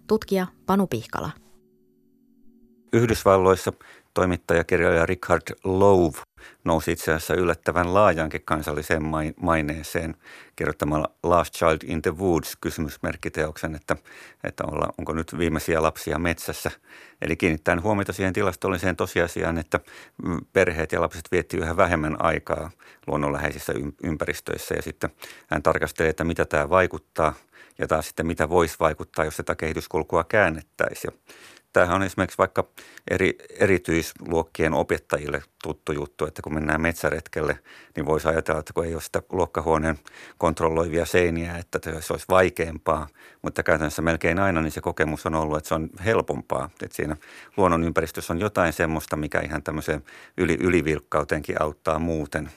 Tutkija 0.07 0.47
Panu 0.66 0.87
Pihkala. 0.87 1.31
Yhdysvalloissa 2.92 3.73
toimittajakirjailija 4.14 5.07
Richard 5.07 5.42
Louv 5.64 6.14
nousi 6.64 6.92
itse 6.92 7.12
asiassa 7.12 7.35
yllättävän 7.35 7.95
laajankin 7.95 8.42
kansalliseen 8.45 9.02
maineeseen 9.40 10.14
kirjoittamalla 10.57 11.11
Last 11.23 11.54
Child 11.54 11.78
in 11.85 12.02
the 12.02 12.16
Woods 12.16 12.57
kysymysmerkkiteoksen, 12.61 13.75
että, 13.75 13.97
että 14.45 14.64
olla, 14.66 14.92
onko 14.99 15.12
nyt 15.12 15.38
viimeisiä 15.38 15.83
lapsia 15.83 16.19
metsässä. 16.19 16.71
Eli 17.23 17.37
kiinnittäen 17.37 17.83
huomiota 17.83 18.12
siihen 18.12 18.33
tilastolliseen 18.33 18.97
tosiasiaan, 18.97 19.59
että 19.59 19.81
perheet 20.52 20.92
ja 20.92 21.00
lapset 21.00 21.28
vietti 21.33 21.57
yhä 21.57 21.76
vähemmän 21.76 22.16
aikaa 22.25 22.71
luonnonläheisissä 23.07 23.73
ympäristöissä 24.02 24.75
ja 24.75 24.83
sitten 24.83 25.11
hän 25.47 25.62
tarkastelee, 25.62 26.11
että 26.11 26.25
mitä 26.25 26.45
tämä 26.45 26.71
vaikuttaa 26.71 27.35
ja 27.78 27.88
taas 27.88 28.07
sitten 28.07 28.26
mitä 28.26 28.49
voisi 28.49 28.76
vaikuttaa, 28.81 29.25
jos 29.25 29.37
tätä 29.37 29.54
kehityskulkua 29.54 30.25
käännettäisiin. 30.25 31.14
Tämähän 31.73 31.97
on 31.97 32.02
esimerkiksi 32.02 32.38
vaikka 32.38 32.64
eri, 33.11 33.37
erityisluokkien 33.59 34.75
opettajille 34.75 35.43
tuttu 35.62 35.93
juttu, 35.93 36.26
että 36.26 36.43
kun 36.43 36.55
mennään 36.55 36.81
metsäretkelle, 36.81 37.59
niin 37.97 38.07
voisi 38.07 38.29
ajatella, 38.29 38.61
että 38.61 38.73
kun 38.73 38.85
ei 38.85 38.95
ole 38.95 39.02
sitä 39.02 39.23
luokkahuoneen 39.33 39.99
kontrolloivia 40.38 41.07
seiniä, 41.07 41.57
että 41.57 41.79
se 42.00 42.12
olisi 42.12 42.26
vaikeampaa. 42.29 43.09
Mutta 43.43 43.62
käytännössä 43.62 44.02
melkein 44.02 44.38
aina 44.38 44.62
niin 44.62 44.73
se 44.73 44.81
kokemus 44.81 45.26
on 45.26 45.35
ollut, 45.35 45.57
että 45.59 45.69
se 45.69 45.75
on 45.75 45.91
helpompaa. 46.05 46.71
Että 46.83 46.97
siinä 46.97 47.17
luonnon 47.57 47.85
ympäristössä 47.85 48.33
on 48.33 48.41
jotain 48.41 48.73
semmoista, 48.73 49.17
mikä 49.17 49.41
ihan 49.41 49.62
tämmöiseen 49.62 50.05
yli, 50.37 50.57
ylivilkkauteenkin 50.61 51.62
auttaa 51.62 51.99
muuten. 51.99 52.50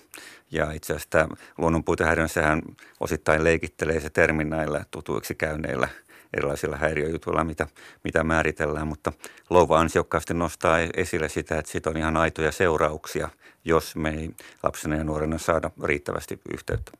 Ja 0.51 0.71
itse 0.71 0.93
asiassa 0.93 1.09
tämä 1.09 1.27
luonnonpuitehäiriön, 1.57 2.29
sehän 2.29 2.61
osittain 2.99 3.43
leikittelee 3.43 3.99
se 3.99 4.09
termin 4.09 4.49
näillä 4.49 4.85
tutuiksi 4.91 5.35
käyneillä– 5.35 5.87
erilaisilla 6.35 6.77
häiriöjutuilla, 6.77 7.43
mitä, 7.43 7.67
mitä 8.03 8.23
määritellään, 8.23 8.87
mutta 8.87 9.11
Louva 9.49 9.79
ansiokkaasti 9.79 10.33
nostaa 10.33 10.79
esille 10.79 11.29
sitä, 11.29 11.59
että 11.59 11.71
siitä 11.71 11.89
on 11.89 11.97
ihan 11.97 12.17
aitoja 12.17 12.51
seurauksia, 12.51 13.29
jos 13.65 13.95
me 13.95 14.09
ei 14.09 14.29
lapsena 14.63 14.95
ja 14.95 15.03
nuorena 15.03 15.37
saada 15.37 15.71
riittävästi 15.83 16.39
yhteyttä. 16.53 16.91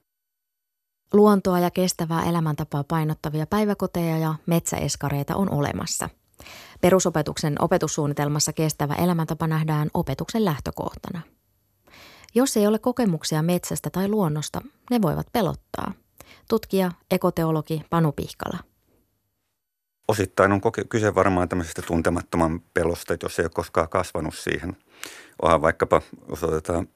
Luontoa 1.14 1.60
ja 1.60 1.72
kestävää 1.72 2.24
elämäntapaa 2.24 2.84
painottavia 2.84 3.48
päiväkoteja 3.48 4.18
ja 4.18 4.36
metsäeskareita 4.46 5.36
on 5.36 5.52
olemassa. 5.52 6.10
Perusopetuksen 6.82 7.56
opetussuunnitelmassa 7.60 8.54
kestävä 8.54 8.94
elämäntapa 8.94 9.48
nähdään 9.48 9.90
opetuksen 9.94 10.46
lähtökohtana. 10.46 11.22
Jos 12.36 12.58
ei 12.58 12.68
ole 12.68 12.80
kokemuksia 12.80 13.42
metsästä 13.42 13.90
tai 13.90 14.08
luonnosta, 14.08 14.62
ne 14.92 15.02
voivat 15.02 15.28
pelottaa. 15.34 15.94
Tutkija, 16.50 16.92
ekoteologi 17.12 17.82
Panu 17.90 18.12
Pihkala– 18.12 18.58
osittain 20.08 20.52
on 20.52 20.62
kyse 20.90 21.16
varmaan 21.16 21.50
tämmöisestä 21.50 21.82
tuntemattoman 21.82 22.62
pelosta, 22.74 23.14
että 23.14 23.26
jos 23.26 23.40
ei 23.40 23.46
ole 23.46 23.52
koskaan 23.54 23.90
kasvanut 23.90 24.36
siihen. 24.36 24.78
Onhan 25.42 25.62
vaikkapa, 25.62 26.02
jos 26.30 26.44
otetaan 26.44 26.88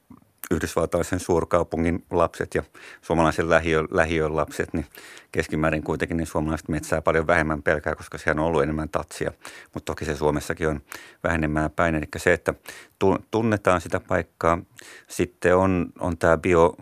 yhdysvaltalaisen 0.50 1.20
suurkaupungin 1.20 2.04
lapset 2.10 2.54
ja 2.54 2.62
suomalaisen 3.02 3.50
lähiön, 3.50 3.88
lähiön 3.90 4.36
lapset, 4.36 4.72
niin 4.72 4.86
keskimäärin 5.32 5.82
kuitenkin 5.82 6.16
niin 6.16 6.26
suomalaiset 6.26 6.68
metsää 6.68 7.02
paljon 7.02 7.26
vähemmän 7.26 7.62
pelkää, 7.62 7.94
koska 7.94 8.18
siellä 8.18 8.40
on 8.40 8.46
ollut 8.46 8.62
enemmän 8.62 8.88
tatsia. 8.88 9.32
Mutta 9.74 9.92
toki 9.92 10.04
se 10.04 10.16
Suomessakin 10.16 10.68
on 10.68 10.80
vähenemään 11.24 11.70
päin. 11.70 11.94
Eli 11.94 12.06
se, 12.16 12.32
että 12.32 12.54
tunnetaan 13.30 13.80
sitä 13.80 14.00
paikkaa. 14.00 14.58
Sitten 15.08 15.56
on, 15.56 15.86
on 15.98 16.18
tämä 16.18 16.38
bio, 16.38 16.76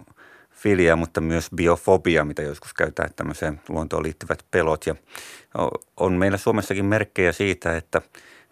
filia, 0.58 0.96
mutta 0.96 1.20
myös 1.20 1.48
biofobia, 1.56 2.24
mitä 2.24 2.42
joskus 2.42 2.74
käytetään 2.74 3.10
tämmöiseen 3.16 3.60
luontoon 3.68 4.02
liittyvät 4.02 4.44
pelot. 4.50 4.86
Ja 4.86 4.94
on 5.96 6.12
meillä 6.12 6.36
Suomessakin 6.36 6.84
merkkejä 6.84 7.32
siitä, 7.32 7.76
että 7.76 8.02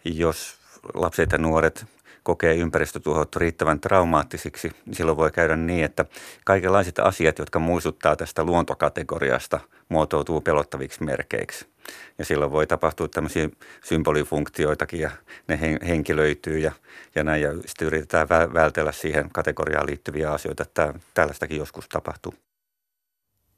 jos 0.05 0.55
lapset 0.93 1.31
ja 1.31 1.37
nuoret 1.37 1.85
kokee 2.23 2.55
ympäristötuhot 2.55 3.35
riittävän 3.35 3.79
traumaattisiksi, 3.79 4.71
niin 4.85 4.95
silloin 4.95 5.17
voi 5.17 5.31
käydä 5.31 5.55
niin, 5.55 5.85
että 5.85 6.05
kaikenlaiset 6.45 6.99
asiat, 6.99 7.39
jotka 7.39 7.59
muistuttaa 7.59 8.15
tästä 8.15 8.43
luontokategoriasta, 8.43 9.59
muotoutuu 9.89 10.41
pelottaviksi 10.41 11.03
merkeiksi. 11.03 11.67
Ja 12.17 12.25
silloin 12.25 12.51
voi 12.51 12.67
tapahtua 12.67 13.07
tämmöisiä 13.07 13.49
symbolifunktioitakin 13.83 14.99
ja 14.99 15.11
ne 15.47 15.59
henkilöityy 15.87 16.59
ja, 16.59 16.71
ja 17.15 17.23
näin. 17.23 17.41
Ja 17.41 17.53
sitten 17.65 17.87
yritetään 17.87 18.29
vältellä 18.29 18.91
siihen 18.91 19.29
kategoriaan 19.33 19.87
liittyviä 19.87 20.31
asioita. 20.31 20.63
Että 20.63 20.93
tällaistakin 21.13 21.57
joskus 21.57 21.89
tapahtuu. 21.89 22.33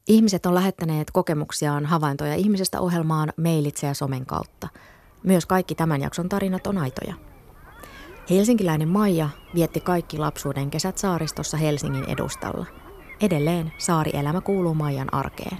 Ihmiset 0.08 0.46
on 0.46 0.56
lähettäneet 0.56 1.12
kokemuksiaan 1.12 1.86
havaintoja 1.86 2.36
ihmisestä 2.36 2.80
ohjelmaan 2.82 3.34
mailitse 3.38 3.88
ja 3.88 3.94
somen 3.94 4.26
kautta. 4.26 4.68
Myös 5.24 5.46
kaikki 5.46 5.76
tämän 5.76 6.02
jakson 6.02 6.30
tarinat 6.30 6.68
on 6.68 6.78
aitoja. 6.78 7.14
Helsinkiläinen 8.30 8.88
Maija 8.88 9.30
vietti 9.56 9.80
kaikki 9.80 10.18
lapsuuden 10.18 10.70
kesät 10.70 10.98
saaristossa 10.98 11.58
Helsingin 11.58 12.10
edustalla. 12.10 12.66
Edelleen 13.22 13.72
saarielämä 13.78 14.42
kuuluu 14.42 14.74
Maijan 14.74 15.14
arkeen. 15.14 15.58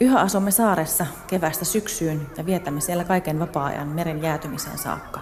Yhä 0.00 0.20
asumme 0.20 0.50
saaressa 0.50 1.06
kevästä 1.26 1.64
syksyyn 1.64 2.26
ja 2.36 2.46
vietämme 2.46 2.80
siellä 2.80 3.04
kaiken 3.04 3.38
vapaa-ajan 3.38 3.88
meren 3.88 4.22
jäätymiseen 4.22 4.78
saakka. 4.78 5.20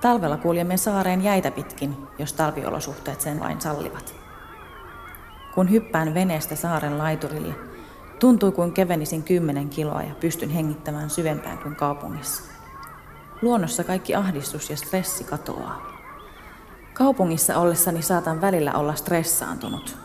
Talvella 0.00 0.36
kuljemme 0.36 0.76
saareen 0.76 1.24
jäitä 1.24 1.50
pitkin, 1.50 1.96
jos 2.18 2.32
talviolosuhteet 2.32 3.20
sen 3.20 3.40
vain 3.40 3.60
sallivat. 3.60 4.14
Kun 5.54 5.70
hyppään 5.70 6.14
veneestä 6.14 6.56
saaren 6.56 6.98
laiturille, 6.98 7.54
tuntuu 8.18 8.52
kuin 8.52 8.72
kevenisin 8.72 9.22
kymmenen 9.22 9.68
kiloa 9.68 10.02
ja 10.02 10.14
pystyn 10.20 10.50
hengittämään 10.50 11.10
syvempään 11.10 11.58
kuin 11.58 11.76
kaupungissa. 11.76 12.42
Luonnossa 13.42 13.84
kaikki 13.84 14.14
ahdistus 14.14 14.70
ja 14.70 14.76
stressi 14.76 15.24
katoaa. 15.24 15.86
Kaupungissa 16.94 17.58
ollessani 17.58 18.02
saatan 18.02 18.40
välillä 18.40 18.72
olla 18.72 18.94
stressaantunut. 18.94 19.96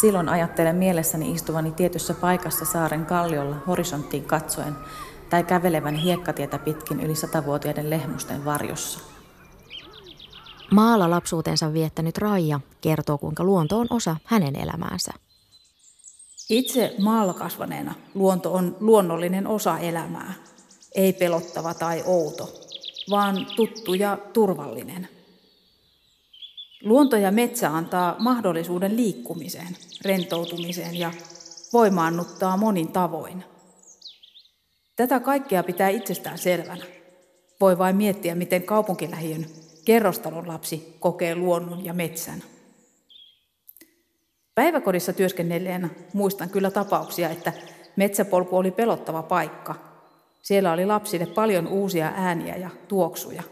Silloin 0.00 0.28
ajattelen 0.28 0.76
mielessäni 0.76 1.32
istuvani 1.32 1.72
tietyssä 1.72 2.14
paikassa 2.14 2.64
saaren 2.64 3.06
kalliolla 3.06 3.56
horisonttiin 3.66 4.24
katsoen 4.24 4.76
tai 5.30 5.44
kävelevän 5.44 5.94
hiekkatietä 5.94 6.58
pitkin 6.58 7.00
yli 7.00 7.14
satavuotiaiden 7.14 7.90
lehmusten 7.90 8.44
varjossa. 8.44 9.00
Maalla 10.70 11.10
lapsuutensa 11.10 11.72
viettänyt 11.72 12.18
Raija 12.18 12.60
kertoo, 12.80 13.18
kuinka 13.18 13.44
luonto 13.44 13.78
on 13.78 13.86
osa 13.90 14.16
hänen 14.24 14.56
elämäänsä. 14.56 15.12
Itse 16.50 16.94
maalla 16.98 17.34
kasvaneena 17.34 17.94
luonto 18.14 18.54
on 18.54 18.76
luonnollinen 18.80 19.46
osa 19.46 19.78
elämää, 19.78 20.34
ei 20.94 21.12
pelottava 21.12 21.74
tai 21.74 22.02
outo, 22.06 22.52
vaan 23.10 23.46
tuttu 23.56 23.94
ja 23.94 24.18
turvallinen. 24.32 25.17
Luonto 26.82 27.16
ja 27.16 27.30
metsä 27.30 27.76
antaa 27.76 28.16
mahdollisuuden 28.18 28.96
liikkumiseen, 28.96 29.76
rentoutumiseen 30.04 30.96
ja 30.96 31.12
voimaannuttaa 31.72 32.56
monin 32.56 32.92
tavoin. 32.92 33.44
Tätä 34.96 35.20
kaikkea 35.20 35.62
pitää 35.62 35.88
itsestään 35.88 36.38
selvänä. 36.38 36.84
Voi 37.60 37.78
vain 37.78 37.96
miettiä, 37.96 38.34
miten 38.34 38.62
kaupunkilähiön 38.62 39.46
kerrostalon 39.84 40.48
lapsi 40.48 40.96
kokee 41.00 41.34
luonnon 41.34 41.84
ja 41.84 41.92
metsän. 41.92 42.42
Päiväkodissa 44.54 45.12
työskennelleenä 45.12 45.88
muistan 46.12 46.50
kyllä 46.50 46.70
tapauksia, 46.70 47.30
että 47.30 47.52
metsäpolku 47.96 48.56
oli 48.56 48.70
pelottava 48.70 49.22
paikka. 49.22 49.74
Siellä 50.42 50.72
oli 50.72 50.86
lapsille 50.86 51.26
paljon 51.26 51.66
uusia 51.66 52.12
ääniä 52.16 52.56
ja 52.56 52.70
tuoksuja. 52.88 53.42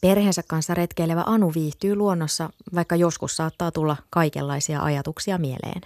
Perheensä 0.00 0.42
kanssa 0.48 0.74
retkeilevä 0.74 1.22
Anu 1.26 1.52
viihtyy 1.54 1.96
luonnossa, 1.96 2.50
vaikka 2.74 2.96
joskus 2.96 3.36
saattaa 3.36 3.72
tulla 3.72 3.96
kaikenlaisia 4.10 4.82
ajatuksia 4.82 5.38
mieleen. 5.38 5.82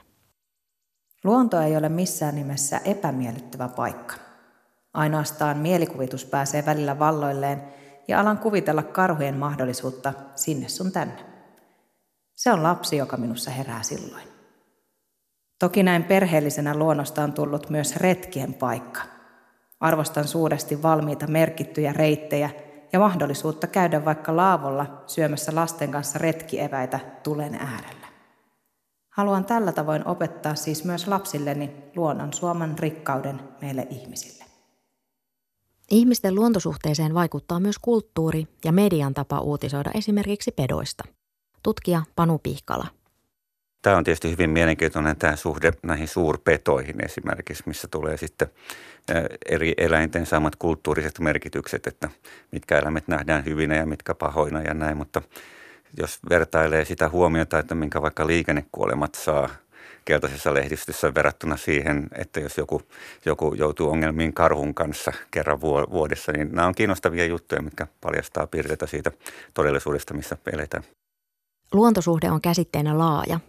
Luonto 1.24 1.60
ei 1.60 1.76
ole 1.76 1.88
missään 1.88 2.34
nimessä 2.34 2.80
epämiellyttävä 2.84 3.68
paikka. 3.68 4.14
Ainoastaan 4.94 5.58
mielikuvitus 5.58 6.24
pääsee 6.24 6.66
välillä 6.66 6.98
valloilleen– 6.98 7.62
ja 8.10 8.20
alan 8.20 8.38
kuvitella 8.38 8.82
karhujen 8.82 9.36
mahdollisuutta 9.36 10.12
sinne 10.34 10.68
sun 10.68 10.92
tänne. 10.92 11.24
Se 12.34 12.52
on 12.52 12.62
lapsi, 12.62 12.96
joka 12.96 13.16
minussa 13.16 13.50
herää 13.50 13.82
silloin. 13.82 14.28
Toki 15.58 15.82
näin 15.82 16.04
perheellisenä 16.04 16.74
luonnosta 16.74 17.22
on 17.22 17.32
tullut 17.32 17.70
myös 17.70 17.96
retkien 17.96 18.54
paikka. 18.54 19.00
Arvostan 19.80 20.28
suuresti 20.28 20.82
valmiita 20.82 21.26
merkittyjä 21.26 21.92
reittejä 21.92 22.50
ja 22.92 22.98
mahdollisuutta 22.98 23.66
käydä 23.66 24.04
vaikka 24.04 24.36
laavolla 24.36 25.02
syömässä 25.06 25.54
lasten 25.54 25.90
kanssa 25.90 26.18
retkieväitä 26.18 27.00
tulen 27.22 27.54
äärellä. 27.54 28.06
Haluan 29.10 29.44
tällä 29.44 29.72
tavoin 29.72 30.06
opettaa 30.06 30.54
siis 30.54 30.84
myös 30.84 31.06
lapsilleni 31.06 31.72
luonnon 31.96 32.32
suoman 32.32 32.78
rikkauden 32.78 33.40
meille 33.60 33.86
ihmisille. 33.90 34.44
Ihmisten 35.90 36.34
luontosuhteeseen 36.34 37.14
vaikuttaa 37.14 37.60
myös 37.60 37.78
kulttuuri 37.78 38.46
ja 38.64 38.72
median 38.72 39.14
tapa 39.14 39.40
uutisoida 39.40 39.90
esimerkiksi 39.94 40.52
pedoista. 40.52 41.04
Tutkija 41.62 42.02
Panu 42.16 42.38
Pihkala. 42.38 42.86
Tämä 43.82 43.96
on 43.96 44.04
tietysti 44.04 44.30
hyvin 44.30 44.50
mielenkiintoinen 44.50 45.16
tämä 45.16 45.36
suhde 45.36 45.72
näihin 45.82 46.08
suurpetoihin 46.08 47.04
esimerkiksi, 47.04 47.62
missä 47.66 47.88
tulee 47.88 48.16
sitten 48.16 48.48
eri 49.48 49.74
eläinten 49.76 50.26
saamat 50.26 50.56
kulttuuriset 50.56 51.18
merkitykset, 51.18 51.86
että 51.86 52.10
mitkä 52.52 52.78
eläimet 52.78 53.08
nähdään 53.08 53.44
hyvinä 53.44 53.76
ja 53.76 53.86
mitkä 53.86 54.14
pahoina 54.14 54.62
ja 54.62 54.74
näin, 54.74 54.96
mutta 54.96 55.22
jos 55.98 56.18
vertailee 56.30 56.84
sitä 56.84 57.08
huomiota, 57.08 57.58
että 57.58 57.74
minkä 57.74 58.02
vaikka 58.02 58.26
liikennekuolemat 58.26 59.14
saa 59.14 59.48
keltaisessa 60.04 60.54
lehdistössä 60.54 61.14
verrattuna 61.14 61.56
siihen, 61.56 62.08
että 62.18 62.40
jos 62.40 62.58
joku, 62.58 62.82
joku 63.24 63.54
joutuu 63.54 63.90
ongelmiin 63.90 64.32
karhun 64.32 64.74
kanssa 64.74 65.12
kerran 65.30 65.60
vuodessa, 65.60 66.32
niin 66.32 66.48
nämä 66.52 66.68
on 66.68 66.74
kiinnostavia 66.74 67.26
juttuja, 67.26 67.62
mitkä 67.62 67.86
paljastaa 68.00 68.46
piirteitä 68.46 68.86
siitä 68.86 69.10
todellisuudesta, 69.54 70.14
missä 70.14 70.36
eletään. 70.52 70.84
Luontosuhde 71.72 72.30
on 72.30 72.40
käsitteenä 72.40 72.98
laaja. 72.98 73.40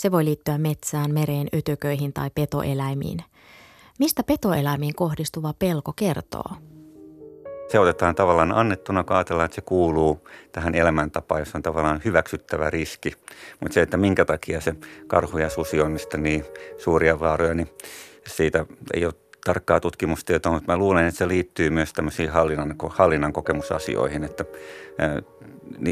Se 0.00 0.10
voi 0.10 0.24
liittyä 0.24 0.58
metsään, 0.58 1.14
mereen, 1.14 1.48
ytököihin 1.52 2.12
tai 2.12 2.30
petoeläimiin. 2.34 3.18
Mistä 3.98 4.22
petoeläimiin 4.22 4.94
kohdistuva 4.94 5.54
pelko 5.58 5.92
kertoo? 5.96 6.52
Se 7.68 7.78
otetaan 7.78 8.14
tavallaan 8.14 8.52
annettuna, 8.52 9.04
kun 9.04 9.16
ajatellaan, 9.16 9.44
että 9.44 9.54
se 9.54 9.60
kuuluu 9.60 10.28
tähän 10.52 10.74
elämäntapaan, 10.74 11.40
jossa 11.40 11.58
on 11.58 11.62
tavallaan 11.62 12.00
hyväksyttävä 12.04 12.70
riski. 12.70 13.12
Mutta 13.60 13.74
se, 13.74 13.82
että 13.82 13.96
minkä 13.96 14.24
takia 14.24 14.60
se 14.60 14.74
karhu 15.06 15.38
ja 15.38 15.50
susi 15.50 15.80
on 15.80 15.96
niin 16.16 16.44
suuria 16.78 17.20
vaaroja, 17.20 17.54
niin 17.54 17.70
siitä 18.26 18.66
ei 18.94 19.04
ole 19.04 19.14
tarkkaa 19.44 19.80
tutkimustietoa, 19.80 20.52
mutta 20.52 20.72
mä 20.72 20.78
luulen, 20.78 21.06
että 21.06 21.18
se 21.18 21.28
liittyy 21.28 21.70
myös 21.70 21.92
tämmöisiin 21.92 22.30
hallinnan, 22.30 22.74
hallinnan 22.88 23.32
kokemusasioihin, 23.32 24.24
että 24.24 24.44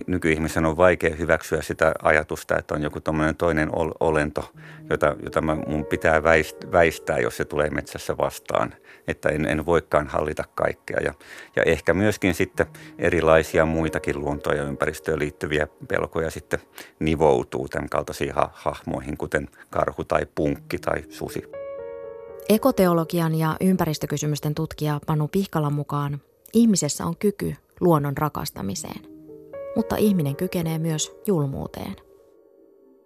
nykyihmisen 0.06 0.66
on 0.66 0.76
vaikea 0.76 1.16
hyväksyä 1.16 1.62
sitä 1.62 1.94
ajatusta, 2.02 2.58
että 2.58 2.74
on 2.74 2.82
joku 2.82 3.00
toinen 3.38 3.70
olento, 4.00 4.52
jota, 4.90 5.16
jota 5.24 5.40
mun 5.40 5.86
pitää 5.90 6.22
väistää, 6.72 7.18
jos 7.18 7.36
se 7.36 7.44
tulee 7.44 7.70
metsässä 7.70 8.16
vastaan. 8.16 8.74
Että 9.08 9.28
en, 9.28 9.46
en 9.46 9.66
voikaan 9.66 10.06
hallita 10.06 10.44
kaikkea. 10.54 11.00
Ja, 11.04 11.14
ja 11.56 11.62
ehkä 11.62 11.94
myöskin 11.94 12.34
sitten 12.34 12.66
erilaisia 12.98 13.66
muitakin 13.66 14.20
luontoa 14.20 14.54
ja 14.54 14.62
ympäristöön 14.62 15.18
liittyviä 15.18 15.68
pelkoja 15.88 16.30
sitten 16.30 16.60
nivoutuu 17.00 17.68
tämän 17.68 17.88
kaltaisiin 17.88 18.34
ha- 18.34 18.50
hahmoihin, 18.52 19.16
kuten 19.16 19.48
karhu 19.70 20.04
tai 20.04 20.26
punkki 20.34 20.78
tai 20.78 21.04
susi. 21.08 21.67
Ekoteologian 22.48 23.34
ja 23.34 23.56
ympäristökysymysten 23.60 24.54
tutkija 24.54 25.00
Panu 25.06 25.28
Pihkalan 25.28 25.72
mukaan 25.72 26.20
ihmisessä 26.52 27.06
on 27.06 27.16
kyky 27.16 27.54
luonnon 27.80 28.16
rakastamiseen, 28.16 29.02
mutta 29.76 29.96
ihminen 29.96 30.36
kykenee 30.36 30.78
myös 30.78 31.12
julmuuteen. 31.26 32.07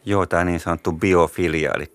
Joo, 0.05 0.27
tämä 0.27 0.45
niin 0.45 0.61
sanottu 0.61 0.93
biofilia, 0.93 1.73
eli 1.75 1.93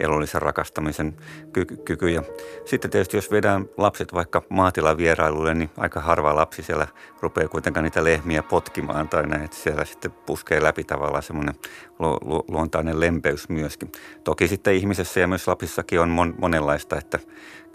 elollisen 0.00 0.42
rakastamisen 0.42 1.16
ky- 1.52 1.64
kyky. 1.64 2.08
Ja 2.08 2.22
sitten 2.64 2.90
tietysti 2.90 3.16
jos 3.16 3.30
vedään 3.30 3.66
lapset 3.76 4.14
vaikka 4.14 4.42
maatilavierailulle, 4.48 5.54
niin 5.54 5.70
aika 5.76 6.00
harva 6.00 6.34
lapsi 6.34 6.62
siellä 6.62 6.86
rupeaa 7.20 7.48
kuitenkaan 7.48 7.84
niitä 7.84 8.04
lehmiä 8.04 8.42
potkimaan 8.42 9.08
tai 9.08 9.26
näin, 9.26 9.44
että 9.44 9.56
siellä 9.56 9.84
sitten 9.84 10.10
puskee 10.10 10.62
läpi 10.62 10.84
tavallaan 10.84 11.22
semmoinen 11.22 11.54
lu- 11.98 12.18
lu- 12.24 12.44
luontainen 12.48 13.00
lempeys 13.00 13.48
myöskin. 13.48 13.92
Toki 14.24 14.48
sitten 14.48 14.74
ihmisessä 14.74 15.20
ja 15.20 15.28
myös 15.28 15.48
lapsissakin 15.48 16.00
on 16.00 16.08
mon- 16.10 16.34
monenlaista, 16.38 16.98
että 16.98 17.18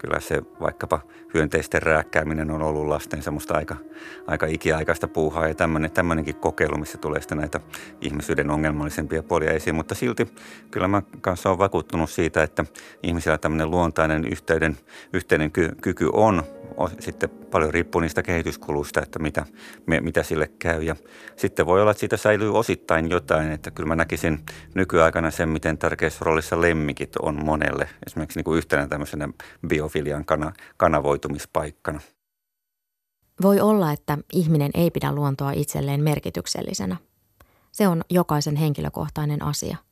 kyllä 0.04 0.20
se 0.20 0.42
vaikkapa 0.60 1.00
hyönteisten 1.34 1.82
rääkkääminen 1.82 2.50
on 2.50 2.62
ollut 2.62 2.86
lasten 2.86 3.22
semmoista 3.22 3.54
aika, 3.54 3.76
aika 4.26 4.46
ikiaikaista 4.46 5.08
puuhaa 5.08 5.48
ja 5.48 5.54
tämmöinen, 5.54 5.90
tämmöinenkin 5.90 6.34
kokeilu, 6.34 6.76
missä 6.76 6.98
tulee 6.98 7.20
sitten 7.20 7.38
näitä 7.38 7.60
ihmisyyden 8.00 8.50
ongelmallisempia 8.50 9.22
puolia 9.22 9.52
esiin. 9.52 9.74
Mutta 9.76 9.94
silti 9.94 10.34
kyllä 10.70 10.88
mä 10.88 11.02
kanssa 11.20 11.48
olen 11.48 11.58
vakuuttunut 11.58 12.10
siitä, 12.10 12.42
että 12.42 12.64
ihmisillä 13.02 13.38
tämmöinen 13.38 13.70
luontainen 13.70 14.24
yhteyden, 14.24 14.76
yhteinen 15.12 15.50
ky, 15.50 15.76
kyky 15.80 16.10
on, 16.12 16.42
on 16.42 16.44
sitten 17.00 17.30
paljon 17.30 17.74
riippuu 17.74 18.00
niistä 18.00 18.22
kehityskuluista, 18.22 19.02
että 19.02 19.18
mitä, 19.18 19.46
me, 19.86 20.00
mitä 20.00 20.22
sille 20.22 20.50
käy. 20.58 20.82
Ja 20.82 20.96
sitten 21.36 21.66
voi 21.66 21.80
olla, 21.80 21.90
että 21.90 22.00
siitä 22.00 22.16
säilyy 22.16 22.58
osittain 22.58 23.10
jotain, 23.10 23.52
että 23.52 23.70
kyllä 23.70 23.88
mä 23.88 23.96
näkisin 23.96 24.44
nykyaikana 24.74 25.30
sen, 25.30 25.48
miten 25.48 25.78
tärkeässä 25.78 26.24
roolissa 26.24 26.60
lemmikit 26.60 27.16
on 27.16 27.44
monelle. 27.44 27.88
Esimerkiksi 28.06 28.38
niin 28.38 28.44
kuin 28.44 28.58
yhtenä 28.58 28.88
tämmöisenä 28.88 29.28
biofilian 29.66 30.24
kana, 30.24 30.52
kanavoitumispaikkana. 30.76 32.00
Voi 33.42 33.60
olla, 33.60 33.92
että 33.92 34.18
ihminen 34.32 34.70
ei 34.74 34.90
pidä 34.90 35.12
luontoa 35.12 35.52
itselleen 35.52 36.02
merkityksellisenä. 36.02 36.96
Se 37.72 37.88
on 37.88 38.02
jokaisen 38.10 38.56
henkilökohtainen 38.56 39.42
asia– 39.42 39.76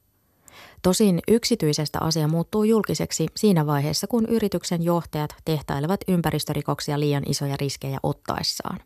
Tosin 0.83 1.21
yksityisestä 1.29 1.99
asia 2.01 2.29
muuttuu 2.29 2.65
julkiseksi 2.65 3.27
siinä 3.37 3.67
vaiheessa, 3.67 4.07
kun 4.07 4.27
yrityksen 4.27 4.83
johtajat 4.83 5.35
tehtailevat 5.45 6.01
ympäristörikoksia 6.09 7.01
liian 7.01 7.23
isoja 7.27 7.57
riskejä 7.57 7.99
ottaessaan. 8.03 8.81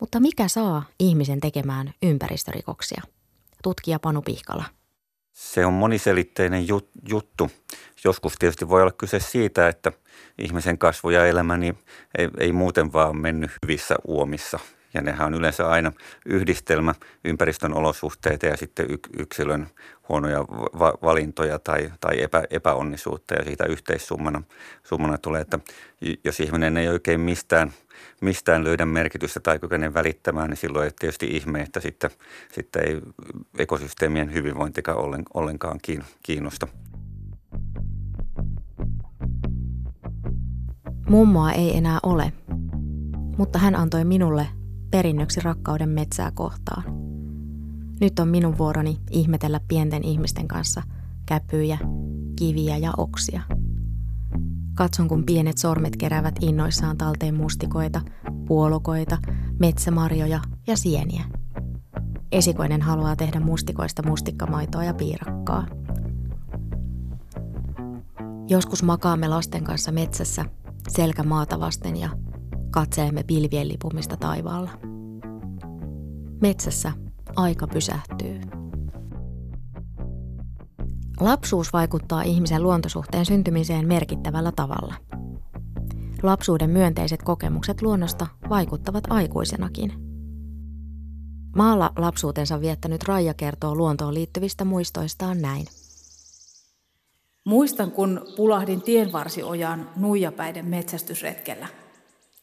Mutta 0.00 0.20
mikä 0.20 0.48
saa 0.48 0.82
ihmisen 1.00 1.40
tekemään 1.40 1.94
ympäristörikoksia? 2.02 3.02
Tutkija 3.62 3.98
Panu 3.98 4.22
Pihkala. 4.22 4.64
Se 5.32 5.66
on 5.66 5.72
moniselitteinen 5.72 6.62
jut- 6.62 7.08
juttu. 7.08 7.50
Joskus 8.04 8.34
tietysti 8.38 8.68
voi 8.68 8.82
olla 8.82 8.92
kyse 8.92 9.20
siitä, 9.20 9.68
että 9.68 9.92
ihmisen 10.38 10.78
kasvu 10.78 11.10
ja 11.10 11.26
elämä 11.26 11.56
niin 11.56 11.78
ei, 12.18 12.28
ei 12.38 12.52
muuten 12.52 12.92
vaan 12.92 13.16
mennyt 13.16 13.50
hyvissä 13.62 13.94
uomissa 14.06 14.58
ja 14.94 15.00
nehän 15.00 15.26
on 15.26 15.34
yleensä 15.34 15.68
aina 15.68 15.92
yhdistelmä 16.26 16.94
ympäristön 17.24 17.74
olosuhteita 17.74 18.46
ja 18.46 18.56
sitten 18.56 18.86
yksilön 19.18 19.66
huonoja 20.08 20.40
va- 20.78 20.98
valintoja 21.02 21.58
tai, 21.58 21.92
tai 22.00 22.22
epä, 22.22 22.44
epäonnisuutta 22.50 23.34
ja 23.34 23.44
siitä 23.44 23.64
yhteissummana 23.64 24.42
summana 24.84 25.18
tulee, 25.18 25.40
että 25.40 25.58
jos 26.24 26.40
ihminen 26.40 26.76
ei 26.76 26.88
oikein 26.88 27.20
mistään, 27.20 27.72
mistään 28.20 28.64
löydä 28.64 28.86
merkitystä 28.86 29.40
tai 29.40 29.58
kykene 29.58 29.94
välittämään, 29.94 30.50
niin 30.50 30.56
silloin 30.56 30.84
ei 30.84 30.90
tietysti 30.98 31.26
ihme, 31.26 31.60
että 31.60 31.80
sitten, 31.80 32.10
sitten 32.52 32.88
ei 32.88 33.00
ekosysteemien 33.58 34.34
hyvinvointikaan 34.34 34.98
ollenkaan 35.34 35.78
kiinnosta. 36.22 36.68
Mummoa 41.08 41.52
ei 41.52 41.76
enää 41.76 41.98
ole, 42.02 42.32
mutta 43.36 43.58
hän 43.58 43.76
antoi 43.76 44.04
minulle 44.04 44.46
perinnöksi 44.90 45.40
rakkauden 45.40 45.88
metsää 45.88 46.30
kohtaan. 46.30 46.82
Nyt 48.00 48.18
on 48.18 48.28
minun 48.28 48.58
vuoroni 48.58 48.98
ihmetellä 49.10 49.60
pienten 49.68 50.04
ihmisten 50.04 50.48
kanssa 50.48 50.82
käpyjä, 51.26 51.78
kiviä 52.36 52.76
ja 52.76 52.92
oksia. 52.96 53.42
Katson, 54.74 55.08
kun 55.08 55.24
pienet 55.24 55.58
sormet 55.58 55.96
keräävät 55.96 56.34
innoissaan 56.40 56.98
talteen 56.98 57.34
mustikoita, 57.34 58.00
puolokoita, 58.46 59.18
metsämarjoja 59.58 60.40
ja 60.66 60.76
sieniä. 60.76 61.24
Esikoinen 62.32 62.82
haluaa 62.82 63.16
tehdä 63.16 63.40
mustikoista 63.40 64.02
mustikkamaitoa 64.06 64.84
ja 64.84 64.94
piirakkaa. 64.94 65.66
Joskus 68.48 68.82
makaamme 68.82 69.28
lasten 69.28 69.64
kanssa 69.64 69.92
metsässä, 69.92 70.44
selkä 70.88 71.22
maata 71.22 71.60
vasten 71.60 71.96
ja 71.96 72.10
katseemme 72.70 73.22
pilvien 73.22 73.68
lipumista 73.68 74.16
taivaalla. 74.16 74.70
Metsässä 76.40 76.92
aika 77.36 77.66
pysähtyy. 77.66 78.40
Lapsuus 81.20 81.72
vaikuttaa 81.72 82.22
ihmisen 82.22 82.62
luontosuhteen 82.62 83.26
syntymiseen 83.26 83.88
merkittävällä 83.88 84.52
tavalla. 84.56 84.94
Lapsuuden 86.22 86.70
myönteiset 86.70 87.22
kokemukset 87.22 87.82
luonnosta 87.82 88.26
vaikuttavat 88.48 89.04
aikuisenakin. 89.10 89.92
Maalla 91.56 91.92
lapsuutensa 91.96 92.60
viettänyt 92.60 93.04
Raija 93.04 93.34
kertoo 93.34 93.74
luontoon 93.74 94.14
liittyvistä 94.14 94.64
muistoistaan 94.64 95.42
näin. 95.42 95.66
Muistan, 97.44 97.90
kun 97.90 98.20
pulahdin 98.36 98.82
tienvarsiojan 98.82 99.90
nuijapäiden 99.96 100.66
metsästysretkellä– 100.66 101.68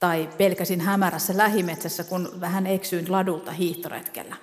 tai 0.05 0.29
pelkäsin 0.37 0.81
hämärässä 0.81 1.37
lähimetsässä, 1.37 2.03
kun 2.03 2.31
vähän 2.41 2.67
eksyin 2.67 3.11
ladulta 3.11 3.51
hiihtoretkellä. 3.51 4.35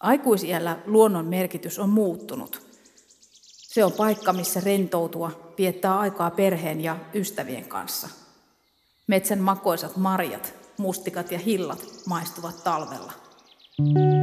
Aikuisiellä 0.00 0.78
luonnon 0.86 1.26
merkitys 1.26 1.78
on 1.78 1.88
muuttunut. 1.88 2.62
Se 3.42 3.84
on 3.84 3.92
paikka, 3.92 4.32
missä 4.32 4.60
rentoutua, 4.60 5.52
viettää 5.58 5.98
aikaa 5.98 6.30
perheen 6.30 6.80
ja 6.80 6.96
ystävien 7.14 7.68
kanssa. 7.68 8.08
Metsän 9.06 9.40
makoisat 9.40 9.96
marjat, 9.96 10.54
mustikat 10.78 11.32
ja 11.32 11.38
hillat 11.38 11.84
maistuvat 12.06 12.64
talvella. 12.64 13.12
Maalla 13.78 14.13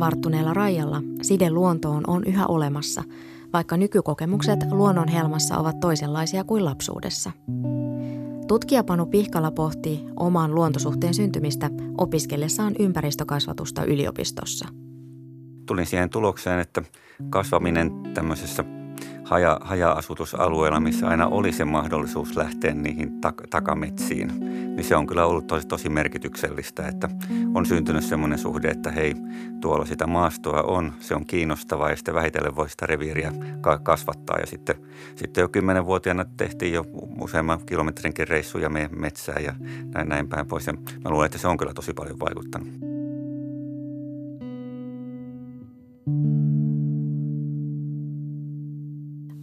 varttuneella 0.00 0.54
rajalla 0.54 1.02
side 1.22 1.50
luontoon 1.50 2.04
on 2.06 2.24
yhä 2.24 2.46
olemassa, 2.46 3.04
vaikka 3.52 3.76
nykykokemukset 3.76 4.58
luonnon 4.70 5.08
helmassa 5.08 5.58
ovat 5.58 5.80
toisenlaisia 5.80 6.44
kuin 6.44 6.64
lapsuudessa. 6.64 7.30
Tutkija 8.48 8.84
Panu 8.84 9.06
Pihkala 9.06 9.50
pohti 9.50 10.04
oman 10.16 10.54
luontosuhteen 10.54 11.14
syntymistä 11.14 11.70
opiskellessaan 11.98 12.74
ympäristökasvatusta 12.78 13.84
yliopistossa. 13.84 14.68
Tulin 15.66 15.86
siihen 15.86 16.10
tulokseen, 16.10 16.60
että 16.60 16.82
kasvaminen 17.30 17.90
tämmöisessä 18.14 18.64
haja, 19.30 19.60
haja-asutusalueilla, 19.60 20.80
missä 20.80 21.08
aina 21.08 21.26
oli 21.26 21.52
se 21.52 21.64
mahdollisuus 21.64 22.36
lähteä 22.36 22.74
niihin 22.74 23.08
tak- 23.08 23.46
takametsiin, 23.50 24.28
niin 24.76 24.84
se 24.84 24.96
on 24.96 25.06
kyllä 25.06 25.26
ollut 25.26 25.46
tosi, 25.46 25.66
tosi 25.66 25.88
merkityksellistä, 25.88 26.88
että 26.88 27.08
on 27.54 27.66
syntynyt 27.66 28.04
semmoinen 28.04 28.38
suhde, 28.38 28.68
että 28.68 28.90
hei, 28.90 29.14
tuolla 29.60 29.84
sitä 29.84 30.06
maastoa 30.06 30.62
on, 30.62 30.92
se 31.00 31.14
on 31.14 31.26
kiinnostavaa 31.26 31.90
ja 31.90 31.96
sitten 31.96 32.14
vähitellen 32.14 32.56
voi 32.56 32.68
sitä 32.68 32.86
reviiriä 32.86 33.32
ka- 33.60 33.78
kasvattaa. 33.78 34.38
Ja 34.38 34.46
sitten, 34.46 34.76
sitten 35.16 35.42
jo 35.42 35.48
kymmenenvuotiaana 35.48 36.24
tehtiin 36.36 36.72
jo 36.72 36.84
useamman 37.20 37.60
kilometrinkin 37.66 38.28
reissuja 38.28 38.70
metsään 38.90 39.44
ja 39.44 39.54
näin, 39.94 40.08
näin 40.08 40.28
päin 40.28 40.46
pois. 40.46 40.66
Ja 40.66 40.72
mä 40.72 41.10
luulen, 41.10 41.26
että 41.26 41.38
se 41.38 41.48
on 41.48 41.56
kyllä 41.56 41.74
tosi 41.74 41.94
paljon 41.94 42.20
vaikuttanut. 42.20 42.89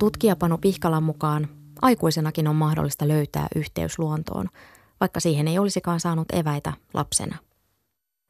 Tutkija 0.08 0.36
Panu 0.36 0.58
Pihkalan 0.58 1.04
mukaan 1.04 1.48
aikuisenakin 1.82 2.48
on 2.48 2.56
mahdollista 2.56 3.08
löytää 3.08 3.48
yhteys 3.56 4.00
luontoon, 4.00 4.50
vaikka 5.00 5.20
siihen 5.20 5.48
ei 5.48 5.60
olisikaan 5.60 6.00
saanut 6.00 6.32
eväitä 6.34 6.74
lapsena. 6.93 7.38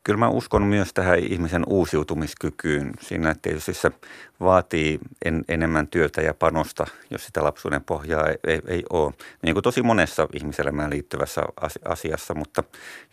Kyllä 0.04 0.20
mä 0.20 0.30
uskon 0.30 0.64
myös 0.64 0.94
tähän 0.94 1.20
ihmisen 1.20 1.64
uusiutumiskykyyn. 1.68 2.94
Siinä 3.02 3.36
tietysti 3.42 3.74
se 3.74 3.92
vaatii 4.40 5.00
en, 5.26 5.44
enemmän 5.48 5.88
työtä 5.88 6.22
ja 6.22 6.34
panosta, 6.34 6.88
jos 7.12 7.26
sitä 7.26 7.44
lapsuuden 7.44 7.84
pohjaa 7.84 8.28
ei, 8.28 8.38
ei, 8.48 8.62
ei 8.68 8.84
ole. 8.90 9.14
Niin 9.44 9.56
kuin 9.56 9.64
tosi 9.64 9.82
monessa 9.82 10.28
ihmiselämään 10.34 10.90
liittyvässä 10.90 11.42
asiassa, 11.86 12.34
mutta 12.34 12.64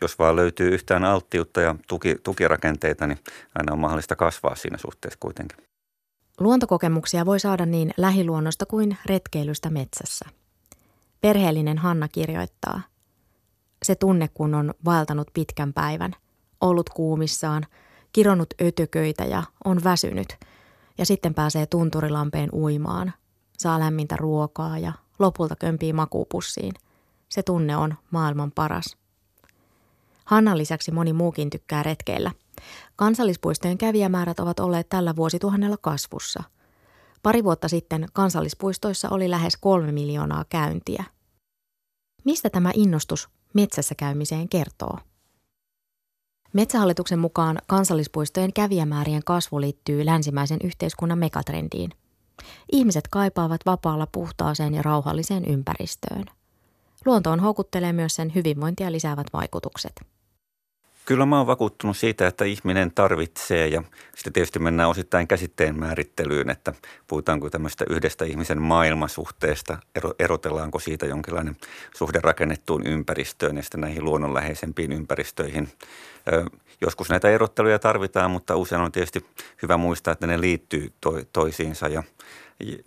jos 0.00 0.18
vaan 0.18 0.37
löytyy 0.37 0.74
yhtään 0.74 1.05
alttiutta 1.05 1.61
ja 1.61 1.74
tuki, 1.88 2.16
tukirakenteita, 2.22 3.07
niin 3.07 3.18
aina 3.55 3.72
on 3.72 3.79
mahdollista 3.79 4.16
kasvaa 4.16 4.55
siinä 4.55 4.79
suhteessa 4.79 5.18
kuitenkin. 5.20 5.73
Luontokokemuksia 6.40 7.27
voi 7.27 7.40
saada 7.40 7.66
niin 7.66 7.90
lähiluonnosta 7.97 8.66
kuin 8.66 8.99
retkeilystä 9.07 9.70
metsässä. 9.70 10.25
Perheellinen 11.20 11.79
Hanna 11.79 12.09
kirjoittaa. 12.09 12.81
Se 13.83 13.94
tunne, 13.94 14.29
kun 14.29 14.55
on 14.55 14.75
vaeltanut 14.85 15.31
pitkän 15.35 15.73
päivän, 15.73 16.12
ollut 16.61 16.90
kuumissaan, 16.90 17.66
kironnut 18.12 18.55
ötököitä 18.62 19.25
ja 19.25 19.42
on 19.64 19.85
väsynyt. 19.85 20.37
Ja 20.99 21.07
sitten 21.07 21.35
pääsee 21.35 21.66
tunturilampeen 21.66 22.51
uimaan, 22.53 23.12
saa 23.59 23.81
lämmintä 23.81 24.16
ruokaa 24.16 24.79
ja 24.79 24.92
lopulta 25.18 25.57
kömpii 25.57 25.92
makuupussiin. 25.92 26.73
Se 27.29 27.42
tunne 27.42 27.77
on 27.77 27.94
maailman 28.11 28.53
paras. 28.53 28.97
Hannan 30.25 30.59
lisäksi 30.59 30.90
moni 30.90 31.12
muukin 31.12 31.51
tykkää 31.51 31.83
retkeillä– 31.83 32.31
Kansallispuistojen 32.96 33.78
kävijämäärät 33.78 34.40
ovat 34.40 34.60
olleet 34.60 34.88
tällä 34.88 35.16
vuosituhannella 35.16 35.76
kasvussa. 35.80 36.42
Pari 37.22 37.44
vuotta 37.44 37.68
sitten 37.68 38.06
kansallispuistoissa 38.12 39.08
oli 39.10 39.30
lähes 39.30 39.56
kolme 39.56 39.92
miljoonaa 39.92 40.44
käyntiä. 40.48 41.04
Mistä 42.24 42.50
tämä 42.50 42.70
innostus 42.74 43.28
metsässä 43.54 43.94
käymiseen 43.94 44.48
kertoo? 44.48 44.98
Metsähallituksen 46.52 47.18
mukaan 47.18 47.58
kansallispuistojen 47.66 48.52
kävijämäärien 48.52 49.24
kasvu 49.24 49.60
liittyy 49.60 50.06
länsimäisen 50.06 50.58
yhteiskunnan 50.64 51.18
megatrendiin. 51.18 51.90
Ihmiset 52.72 53.08
kaipaavat 53.08 53.60
vapaalla 53.66 54.06
puhtaaseen 54.12 54.74
ja 54.74 54.82
rauhalliseen 54.82 55.44
ympäristöön. 55.44 56.24
Luontoon 57.04 57.40
houkuttelee 57.40 57.92
myös 57.92 58.14
sen 58.14 58.34
hyvinvointia 58.34 58.92
lisäävät 58.92 59.26
vaikutukset. 59.32 59.92
Kyllä 61.04 61.26
mä 61.26 61.38
oon 61.38 61.46
vakuuttunut 61.46 61.96
siitä, 61.96 62.26
että 62.26 62.44
ihminen 62.44 62.92
tarvitsee 62.94 63.68
ja 63.68 63.82
sitten 64.16 64.32
tietysti 64.32 64.58
mennään 64.58 64.88
osittain 64.88 65.28
käsitteen 65.28 65.78
määrittelyyn, 65.78 66.50
että 66.50 66.72
puhutaanko 67.08 67.50
tämmöistä 67.50 67.84
yhdestä 67.90 68.24
ihmisen 68.24 68.62
maailmasuhteesta, 68.62 69.78
erotellaanko 70.18 70.78
siitä 70.78 71.06
jonkinlainen 71.06 71.56
suhde 71.96 72.20
rakennettuun 72.22 72.86
ympäristöön 72.86 73.56
ja 73.56 73.62
sitten 73.62 73.80
näihin 73.80 74.04
luonnonläheisempiin 74.04 74.92
ympäristöihin. 74.92 75.68
Joskus 76.80 77.08
näitä 77.08 77.30
erotteluja 77.30 77.78
tarvitaan, 77.78 78.30
mutta 78.30 78.56
usein 78.56 78.80
on 78.80 78.92
tietysti 78.92 79.26
hyvä 79.62 79.76
muistaa, 79.76 80.12
että 80.12 80.26
ne 80.26 80.40
liittyy 80.40 80.92
to- 81.00 81.22
toisiinsa 81.32 81.88
ja 81.88 82.02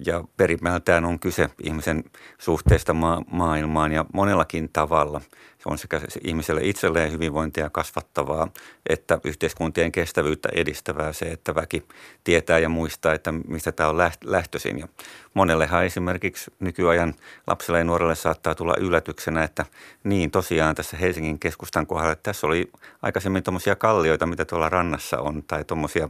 ja 0.06 0.24
perimmältään 0.38 1.06
on 1.06 1.20
kyse 1.20 1.50
ihmisen 1.64 2.04
suhteesta 2.38 2.94
ma- 2.94 3.22
maailmaan 3.32 3.92
ja 3.92 4.06
monellakin 4.14 4.70
tavalla– 4.74 5.22
se 5.60 5.70
on 5.70 5.78
sekä 5.78 6.02
ihmiselle 6.24 6.62
itselleen 6.64 7.12
hyvinvointia 7.12 7.70
kasvattavaa 7.70 8.48
että 8.90 9.20
yhteiskuntien 9.24 9.92
kestävyyttä 9.92 10.50
edistävää 10.54 11.14
se, 11.14 11.26
että 11.26 11.56
väki 11.56 11.84
tietää 12.24 12.60
ja 12.60 12.70
muistaa, 12.70 13.14
että 13.14 13.32
mistä 13.32 13.72
tämä 13.72 13.90
on 13.90 13.98
lähtöisin. 14.24 14.80
Ja 14.80 14.88
monellehan 15.34 15.86
esimerkiksi 15.86 16.52
nykyajan 16.60 17.14
lapselle 17.48 17.78
ja 17.78 17.84
nuorelle 17.84 18.16
saattaa 18.16 18.56
tulla 18.56 18.74
yllätyksenä, 18.80 19.44
että 19.44 19.66
niin 20.04 20.32
tosiaan 20.32 20.76
tässä 20.76 20.98
Helsingin 20.98 21.40
keskustan 21.40 21.88
kohdalla, 21.88 22.12
että 22.12 22.24
tässä 22.24 22.48
oli 22.48 22.72
aikaisemmin 23.02 23.44
tuommoisia 23.44 23.76
kallioita, 23.76 24.26
mitä 24.26 24.46
tuolla 24.46 24.70
rannassa 24.70 25.20
on, 25.20 25.44
tai 25.44 25.64
tuommoisia 25.64 26.10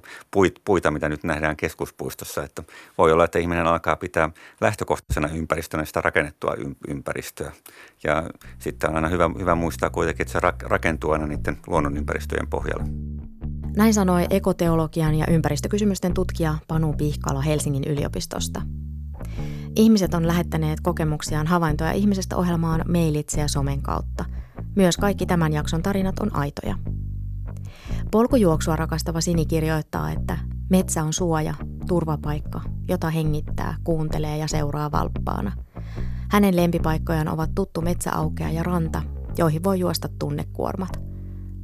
puita, 0.66 0.92
mitä 0.92 1.10
nyt 1.10 1.24
nähdään 1.24 1.58
keskuspuistossa. 1.58 2.44
Että 2.44 2.64
voi 2.98 3.12
olla, 3.12 3.26
että 3.26 3.40
ihminen 3.40 3.57
alkaa 3.66 3.96
pitää 3.96 4.30
lähtökohtaisena 4.62 5.28
ympäristönä 5.28 5.86
sitä 5.86 6.02
rakennettua 6.02 6.56
ympäristöä. 6.88 7.52
Ja 8.04 8.30
sitten 8.60 8.90
on 8.90 8.96
aina 8.96 9.08
hyvä, 9.08 9.30
hyvä 9.40 9.56
muistaa 9.56 9.90
kuitenkin, 9.90 10.22
että 10.22 10.32
se 10.32 10.40
rakentuu 10.62 11.12
aina 11.12 11.28
niiden 11.28 11.58
luonnonympäristöjen 11.68 12.48
pohjalle. 12.48 12.84
Näin 13.76 13.94
sanoi 13.94 14.28
ekoteologian 14.30 15.16
ja 15.16 15.26
ympäristökysymysten 15.30 16.14
tutkija 16.14 16.56
Panu 16.68 16.94
Pihkala 16.94 17.42
Helsingin 17.42 17.84
yliopistosta. 17.84 18.62
Ihmiset 19.76 20.14
on 20.14 20.28
lähettäneet 20.28 20.80
kokemuksiaan 20.82 21.48
havaintoja 21.48 21.92
ihmisestä 21.92 22.36
ohjelmaan 22.36 22.82
mailitse 22.88 23.42
ja 23.42 23.48
somen 23.48 23.82
kautta. 23.82 24.26
Myös 24.76 24.98
kaikki 24.98 25.26
tämän 25.26 25.54
jakson 25.54 25.84
tarinat 25.84 26.20
on 26.20 26.36
aitoja. 26.36 26.76
Polkujuoksua 28.12 28.76
rakastava 28.76 29.22
Sini 29.22 29.46
kirjoittaa, 29.46 30.12
että 30.12 30.38
metsä 30.70 31.04
on 31.04 31.14
suoja, 31.14 31.54
turvapaikka, 31.88 32.62
jota 32.88 33.10
hengittää, 33.10 33.76
kuuntelee 33.84 34.38
ja 34.38 34.48
seuraa 34.48 34.92
valppaana. 34.92 35.52
Hänen 36.32 36.56
lempipaikkojaan 36.56 37.28
ovat 37.28 37.56
tuttu 37.56 37.82
metsäaukea 37.82 38.50
ja 38.50 38.64
ranta, 38.64 39.02
joihin 39.38 39.64
voi 39.64 39.80
juosta 39.80 40.10
tunnekuormat. 40.20 41.02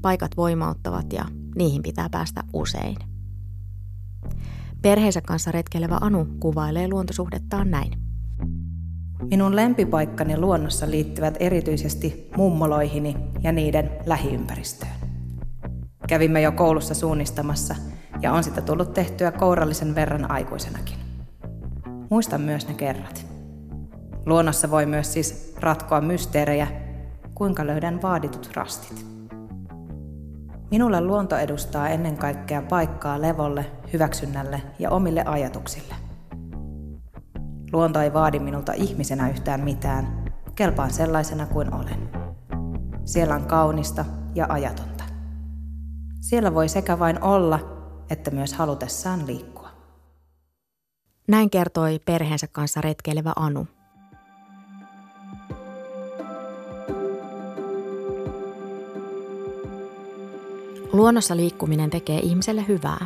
Paikat 0.01 0.37
voimauttavat 0.37 1.13
ja 1.13 1.25
niihin 1.55 1.83
pitää 1.83 2.09
päästä 2.11 2.43
usein. 2.53 2.95
Perheensä 4.81 5.21
kanssa 5.21 5.51
retkeilevä 5.51 5.97
Anu 6.01 6.27
kuvailee 6.39 6.87
luontosuhdettaan 6.87 7.71
näin. 7.71 7.91
Minun 9.29 9.55
lempipaikkani 9.55 10.37
luonnossa 10.37 10.89
liittyvät 10.89 11.37
erityisesti 11.39 12.29
mummoloihini 12.37 13.15
ja 13.43 13.51
niiden 13.51 13.89
lähiympäristöön. 14.05 14.91
Kävimme 16.07 16.41
jo 16.41 16.51
koulussa 16.51 16.93
suunnistamassa 16.93 17.75
ja 18.23 18.33
on 18.33 18.43
sitä 18.43 18.61
tullut 18.61 18.93
tehtyä 18.93 19.31
kourallisen 19.31 19.95
verran 19.95 20.31
aikuisenakin. 20.31 20.97
Muistan 22.09 22.41
myös 22.41 22.67
ne 22.67 22.73
kerrat. 22.73 23.25
Luonnossa 24.25 24.71
voi 24.71 24.85
myös 24.85 25.13
siis 25.13 25.55
ratkoa 25.59 26.01
mysteerejä, 26.01 26.67
kuinka 27.35 27.67
löydän 27.67 28.01
vaaditut 28.01 28.49
rastit. 28.53 29.05
Minulle 30.71 31.01
luonto 31.01 31.37
edustaa 31.37 31.89
ennen 31.89 32.17
kaikkea 32.17 32.61
paikkaa 32.61 33.21
levolle, 33.21 33.65
hyväksynnälle 33.93 34.61
ja 34.79 34.89
omille 34.89 35.23
ajatuksille. 35.25 35.95
Luonto 37.73 37.99
ei 37.99 38.13
vaadi 38.13 38.39
minulta 38.39 38.73
ihmisenä 38.73 39.29
yhtään 39.29 39.61
mitään, 39.61 40.23
kelpaan 40.55 40.93
sellaisena 40.93 41.45
kuin 41.45 41.73
olen. 41.73 42.09
Siellä 43.05 43.35
on 43.35 43.45
kaunista 43.45 44.05
ja 44.35 44.45
ajatonta. 44.49 45.03
Siellä 46.21 46.53
voi 46.53 46.69
sekä 46.69 46.99
vain 46.99 47.23
olla, 47.23 47.59
että 48.09 48.31
myös 48.31 48.53
halutessaan 48.53 49.27
liikkua. 49.27 49.69
Näin 51.27 51.49
kertoi 51.49 51.99
perheensä 52.05 52.47
kanssa 52.47 52.81
retkeilevä 52.81 53.33
Anu. 53.35 53.67
Luonnossa 60.93 61.35
liikkuminen 61.35 61.89
tekee 61.89 62.19
ihmiselle 62.19 62.65
hyvää. 62.67 63.05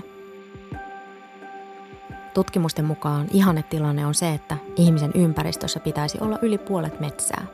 Tutkimusten 2.34 2.86
mukaan 2.86 3.28
ihannetilanne 3.32 4.06
on 4.06 4.16
se, 4.16 4.34
että 4.34 4.58
ihmisen 4.76 5.12
ympäristössä 5.16 5.80
pitäisi 5.80 6.18
olla 6.22 6.40
yli 6.42 6.58
puolet 6.58 7.00
metsää. 7.00 7.46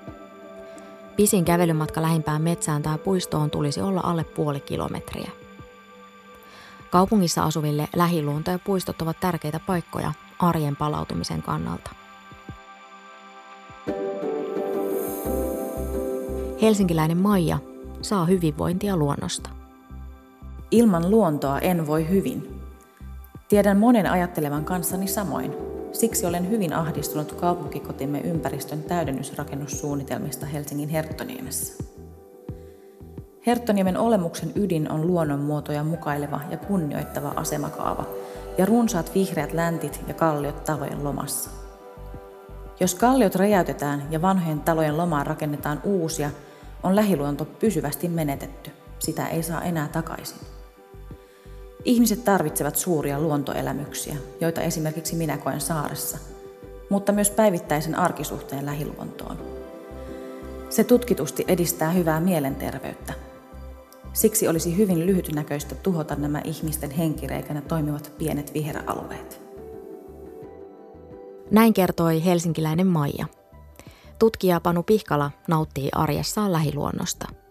Pisin 1.15 1.45
kävelymatka 1.45 2.01
lähimpään 2.01 2.41
metsään 2.41 2.83
tai 2.83 2.97
puistoon 2.97 3.51
tulisi 3.51 3.81
olla 3.81 4.01
alle 4.03 4.23
puoli 4.23 4.59
kilometriä. 4.59 5.42
Kaupungissa 6.93 7.43
asuville 7.43 7.87
lähiluonto 7.95 8.51
ja 8.51 8.59
puistot 8.59 9.01
ovat 9.01 9.19
tärkeitä 9.19 9.59
paikkoja 9.59 10.13
arjen 10.39 10.75
palautumisen 10.75 11.41
kannalta. 11.41 11.91
Helsinkiläinen 16.61 17.17
Maija 17.17 17.59
saa 18.01 18.25
hyvinvointia 18.25 18.97
luonnosta. 18.97 19.49
Ilman 20.71 21.11
luontoa 21.11 21.59
en 21.59 21.87
voi 21.87 22.09
hyvin. 22.09 22.61
Tiedän 23.49 23.77
monen 23.77 24.11
ajattelevan 24.11 24.65
kanssani 24.65 25.07
samoin. 25.07 25.53
Siksi 25.93 26.25
olen 26.25 26.49
hyvin 26.49 26.73
ahdistunut 26.73 27.31
kaupunkikotimme 27.31 28.19
ympäristön 28.19 28.83
täydennysrakennussuunnitelmista 28.83 30.45
Helsingin 30.45 30.89
Herttoniemessä. 30.89 31.82
Herttoniemen 33.47 33.97
olemuksen 33.97 34.51
ydin 34.55 34.91
on 34.91 35.07
luonnonmuotoja 35.07 35.83
mukaileva 35.83 36.39
ja 36.49 36.57
kunnioittava 36.57 37.33
asemakaava 37.35 38.05
ja 38.57 38.65
runsaat 38.65 39.15
vihreät 39.15 39.53
läntit 39.53 40.01
ja 40.07 40.13
kalliot 40.13 40.63
talojen 40.63 41.03
lomassa. 41.03 41.49
Jos 42.79 42.95
kalliot 42.95 43.35
räjäytetään 43.35 44.03
ja 44.09 44.21
vanhojen 44.21 44.59
talojen 44.59 44.97
lomaan 44.97 45.27
rakennetaan 45.27 45.81
uusia, 45.83 46.29
on 46.83 46.95
lähiluonto 46.95 47.45
pysyvästi 47.45 48.07
menetetty. 48.07 48.71
Sitä 48.99 49.27
ei 49.27 49.43
saa 49.43 49.61
enää 49.61 49.87
takaisin. 49.87 50.37
Ihmiset 51.85 52.25
tarvitsevat 52.25 52.75
suuria 52.75 53.19
luontoelämyksiä, 53.19 54.15
joita 54.41 54.61
esimerkiksi 54.61 55.15
minä 55.15 55.37
koen 55.37 55.61
saaressa, 55.61 56.17
mutta 56.89 57.11
myös 57.11 57.29
päivittäisen 57.29 57.95
arkisuhteen 57.95 58.65
lähiluontoon. 58.65 59.37
Se 60.69 60.83
tutkitusti 60.83 61.45
edistää 61.47 61.91
hyvää 61.91 62.19
mielenterveyttä. 62.19 63.13
Siksi 64.13 64.47
olisi 64.47 64.77
hyvin 64.77 65.05
lyhytnäköistä 65.05 65.75
tuhota 65.75 66.15
nämä 66.15 66.41
ihmisten 66.43 66.91
henkireikänä 66.91 67.61
toimivat 67.61 68.13
pienet 68.17 68.53
viheralueet. 68.53 69.41
Näin 71.51 71.73
kertoi 71.73 72.25
helsinkiläinen 72.25 72.87
Maija. 72.87 73.25
Tutkija 74.19 74.59
Panu 74.59 74.83
Pihkala 74.83 75.31
nauttii 75.47 75.89
arjessaan 75.91 76.51
lähiluonnosta– 76.51 77.27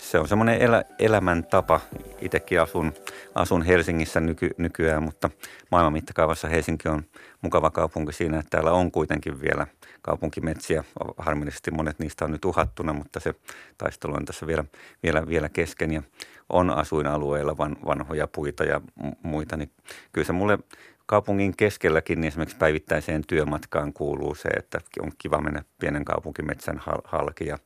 se 0.00 0.18
on 0.18 0.28
semmoinen 0.28 0.60
elä, 0.60 0.84
elämäntapa. 0.98 1.80
Itsekin 2.20 2.60
asun, 2.60 2.92
asun 3.34 3.62
Helsingissä 3.62 4.20
nyky, 4.20 4.50
nykyään, 4.58 5.02
mutta 5.02 5.30
maailman 5.70 5.92
mittakaavassa 5.92 6.48
Helsinki 6.48 6.88
on 6.88 7.02
mukava 7.42 7.70
kaupunki 7.70 8.12
siinä, 8.12 8.38
että 8.38 8.50
täällä 8.50 8.72
on 8.72 8.90
kuitenkin 8.90 9.40
vielä 9.40 9.66
kaupunkimetsiä. 10.02 10.84
Harmillisesti 11.18 11.70
monet 11.70 11.98
niistä 11.98 12.24
on 12.24 12.30
nyt 12.30 12.44
uhattuna, 12.44 12.92
mutta 12.92 13.20
se 13.20 13.34
taistelu 13.78 14.14
on 14.14 14.24
tässä 14.24 14.46
vielä, 14.46 14.64
vielä, 15.02 15.26
vielä 15.26 15.48
kesken 15.48 15.92
ja 15.92 16.02
on 16.48 16.70
asuinalueilla 16.70 17.56
van, 17.58 17.76
vanhoja 17.86 18.26
puita 18.26 18.64
ja 18.64 18.80
muita. 19.22 19.56
Niin 19.56 19.70
kyllä 20.12 20.26
se 20.26 20.32
mulle 20.32 20.58
kaupungin 21.06 21.56
keskelläkin 21.56 22.20
niin 22.20 22.28
esimerkiksi 22.28 22.56
päivittäiseen 22.56 23.22
työmatkaan 23.26 23.92
kuuluu 23.92 24.34
se, 24.34 24.48
että 24.48 24.80
on 25.00 25.12
kiva 25.18 25.40
mennä 25.40 25.62
pienen 25.78 26.04
kaupunkimetsän 26.04 26.80
halki 27.04 27.46
ja 27.46 27.58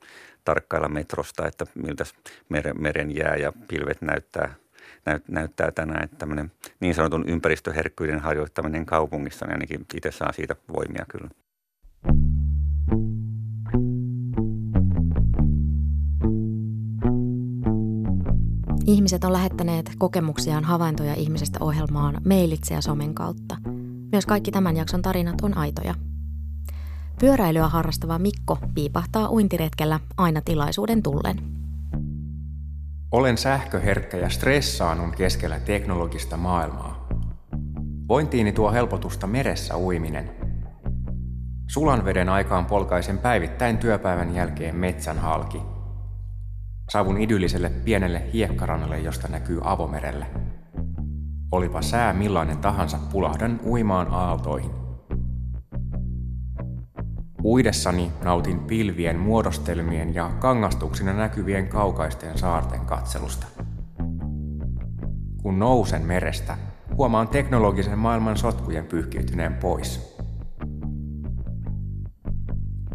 tarkkailla 0.44 0.88
metrosta, 0.88 1.47
että 1.47 1.66
miltä 1.75 2.05
meren, 2.49 2.83
meren 2.83 3.16
jää 3.16 3.37
ja 3.37 3.53
pilvet 3.68 4.03
näyttää, 4.03 4.55
näyt, 5.07 5.29
näyttää 5.29 5.70
tänään. 5.70 6.05
Että 6.05 6.16
tämmöinen 6.16 6.53
niin 6.81 6.94
sanotun 6.94 7.29
ympäristöherkkyyden 7.29 8.20
harjoittaminen 8.20 8.87
kaupungissa, 8.87 9.47
niin 9.47 9.53
ainakin 9.53 9.87
itse 9.94 10.12
saa 10.12 10.33
siitä 10.33 10.57
voimia 10.77 11.05
kyllä. 11.09 11.29
Ihmiset 18.87 19.25
on 19.25 19.33
lähettäneet 19.33 19.90
kokemuksiaan 19.99 20.64
havaintoja 20.64 21.14
ihmisestä 21.14 21.59
ohjelmaan 21.61 22.20
mailitse 22.29 22.75
ja 22.75 22.81
somen 22.81 23.14
kautta. 23.14 23.57
Myös 24.12 24.27
kaikki 24.27 24.51
tämän 24.51 24.77
jakson 24.77 25.03
tarinat 25.03 25.40
on 25.42 25.57
aitoja. 25.57 25.94
Pyöräilyä 27.20 27.68
harrastava 27.68 28.18
Mikko 28.18 28.59
piipahtaa 28.75 29.31
uintiretkellä 29.31 30.01
aina 30.16 30.40
tilaisuuden 30.40 31.03
tullen. 31.03 31.37
Olen 33.12 33.38
sähköherkkä 33.38 34.16
ja 34.16 34.31
stressaanun 34.31 35.12
keskellä 35.12 35.61
teknologista 35.61 36.37
maailmaa. 36.37 37.09
Vointiini 38.09 38.53
tuo 38.53 38.73
helpotusta 38.73 39.27
meressä 39.27 39.77
uiminen. 39.77 40.31
Sulan 41.66 42.05
veden 42.05 42.29
aikaan 42.29 42.66
polkaisen 42.66 43.18
päivittäin 43.18 43.79
työpäivän 43.79 44.35
jälkeen 44.35 44.77
metsän 44.77 45.18
halki. 45.18 45.74
Saavun 46.95 47.21
idylliselle 47.21 47.71
pienelle 47.85 48.23
hiekkarannalle, 48.33 48.99
josta 48.99 49.29
näkyy 49.29 49.61
avomerelle. 49.65 50.27
Olipa 51.53 51.83
sää 51.83 52.13
millainen 52.13 52.59
tahansa, 52.59 52.99
pulahdan 53.13 53.61
uimaan 53.67 54.09
aaltoihin. 54.11 54.71
Uidessani 57.45 58.13
nautin 58.25 58.59
pilvien 58.59 59.19
muodostelmien 59.19 60.15
ja 60.15 60.31
kangastuksina 60.39 61.13
näkyvien 61.13 61.69
kaukaisten 61.69 62.39
saarten 62.39 62.81
katselusta. 62.81 63.47
Kun 65.43 65.59
nousen 65.59 66.03
merestä, 66.03 66.57
huomaan 66.97 67.29
teknologisen 67.29 67.99
maailman 67.99 68.37
sotkujen 68.37 68.87
pyyhkiytyneen 68.87 69.55
pois. 69.55 70.13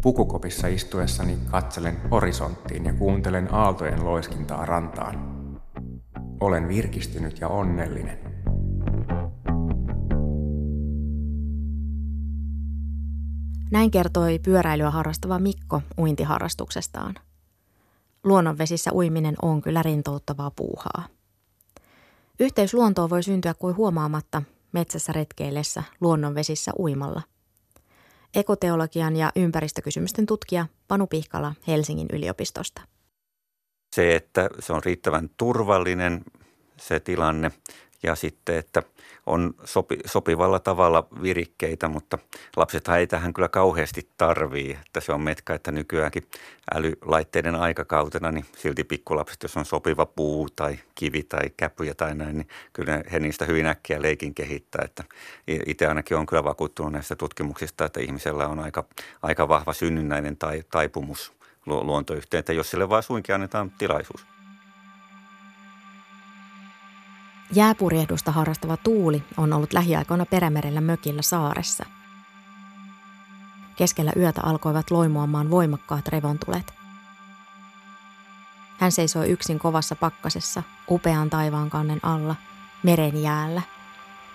Pukukopissa 0.02 0.66
istuessani 0.66 1.38
katselen 1.50 2.10
horisonttiin 2.10 2.84
ja 2.84 2.92
kuuntelen 2.92 3.54
aaltojen 3.54 4.04
loiskintaa 4.04 4.66
rantaan. 4.66 5.40
Olen 6.40 6.68
virkistynyt 6.68 7.40
ja 7.40 7.48
onnellinen. 7.48 8.18
Näin 13.70 13.90
kertoi 13.90 14.38
pyöräilyä 14.38 14.90
harrastava 14.90 15.38
Mikko 15.38 15.82
uintiharrastuksestaan. 15.98 17.14
Luonnonvesissä 18.24 18.90
uiminen 18.94 19.34
on 19.42 19.62
kyllä 19.62 19.82
rintouttavaa 19.82 20.50
puuhaa. 20.50 21.04
Yhteys 22.40 22.74
luontoon 22.74 23.10
voi 23.10 23.22
syntyä 23.22 23.54
kuin 23.54 23.76
huomaamatta 23.76 24.42
metsässä 24.72 25.12
retkeillessä 25.12 25.82
luonnonvesissä 26.00 26.72
uimalla. 26.78 27.22
Ekoteologian 28.34 29.16
ja 29.16 29.32
ympäristökysymysten 29.36 30.26
tutkija 30.26 30.66
Panu 30.88 31.06
Pihkala 31.06 31.54
Helsingin 31.66 32.06
yliopistosta. 32.12 32.82
Se, 33.96 34.16
että 34.16 34.50
se 34.58 34.72
on 34.72 34.84
riittävän 34.84 35.30
turvallinen 35.36 36.24
se 36.76 37.00
tilanne 37.00 37.52
ja 38.02 38.14
sitten, 38.14 38.56
että 38.56 38.82
on 39.30 39.54
sopi, 39.64 39.98
sopivalla 40.06 40.58
tavalla 40.58 41.06
virikkeitä, 41.22 41.88
mutta 41.88 42.18
lapset 42.56 42.88
ei 42.88 43.06
tähän 43.06 43.32
kyllä 43.32 43.48
kauheasti 43.48 44.08
tarvii, 44.18 44.78
että 44.86 45.00
se 45.00 45.12
on 45.12 45.20
metka, 45.20 45.54
että 45.54 45.72
nykyäänkin 45.72 46.22
älylaitteiden 46.74 47.54
aikakautena, 47.54 48.32
niin 48.32 48.44
silti 48.56 48.84
pikkulapset, 48.84 49.42
jos 49.42 49.56
on 49.56 49.64
sopiva 49.64 50.06
puu 50.06 50.48
tai 50.56 50.78
kivi 50.94 51.22
tai 51.22 51.50
käpyjä 51.56 51.94
tai 51.94 52.14
näin, 52.14 52.36
niin 52.36 52.48
kyllä 52.72 53.02
he 53.12 53.20
niistä 53.20 53.44
hyvin 53.44 53.66
äkkiä 53.66 54.02
leikin 54.02 54.34
kehittää, 54.34 54.84
että 54.84 55.04
itse 55.66 55.86
ainakin 55.86 56.16
on 56.16 56.26
kyllä 56.26 56.44
vakuuttunut 56.44 56.92
näistä 56.92 57.16
tutkimuksista, 57.16 57.84
että 57.84 58.00
ihmisellä 58.00 58.48
on 58.48 58.58
aika, 58.58 58.84
aika 59.22 59.48
vahva 59.48 59.72
synnynnäinen 59.72 60.36
tai 60.36 60.62
taipumus 60.70 61.32
luontoyhteen, 61.66 62.38
että 62.38 62.52
jos 62.52 62.70
sille 62.70 62.88
vaan 62.88 63.02
suinkin 63.02 63.34
annetaan 63.34 63.70
tilaisuus. 63.70 64.39
Jääpurjehdusta 67.52 68.32
harrastava 68.32 68.76
Tuuli 68.76 69.22
on 69.36 69.52
ollut 69.52 69.72
lähiaikoina 69.72 70.26
Perämerellä 70.26 70.80
mökillä 70.80 71.22
saaressa. 71.22 71.84
Keskellä 73.76 74.12
yötä 74.16 74.40
alkoivat 74.44 74.90
loimuamaan 74.90 75.50
voimakkaat 75.50 76.08
revontulet. 76.08 76.74
Hän 78.78 78.92
seisoi 78.92 79.28
yksin 79.28 79.58
kovassa 79.58 79.96
pakkasessa, 79.96 80.62
upean 80.90 81.30
taivaankannen 81.30 82.00
alla, 82.02 82.36
meren 82.82 83.22
jäällä. 83.22 83.62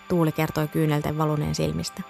Tuuli 0.08 0.32
kertoi 0.32 0.68
kyynelten 0.68 1.18
valuneen 1.18 1.56
silmistä. 1.56 2.02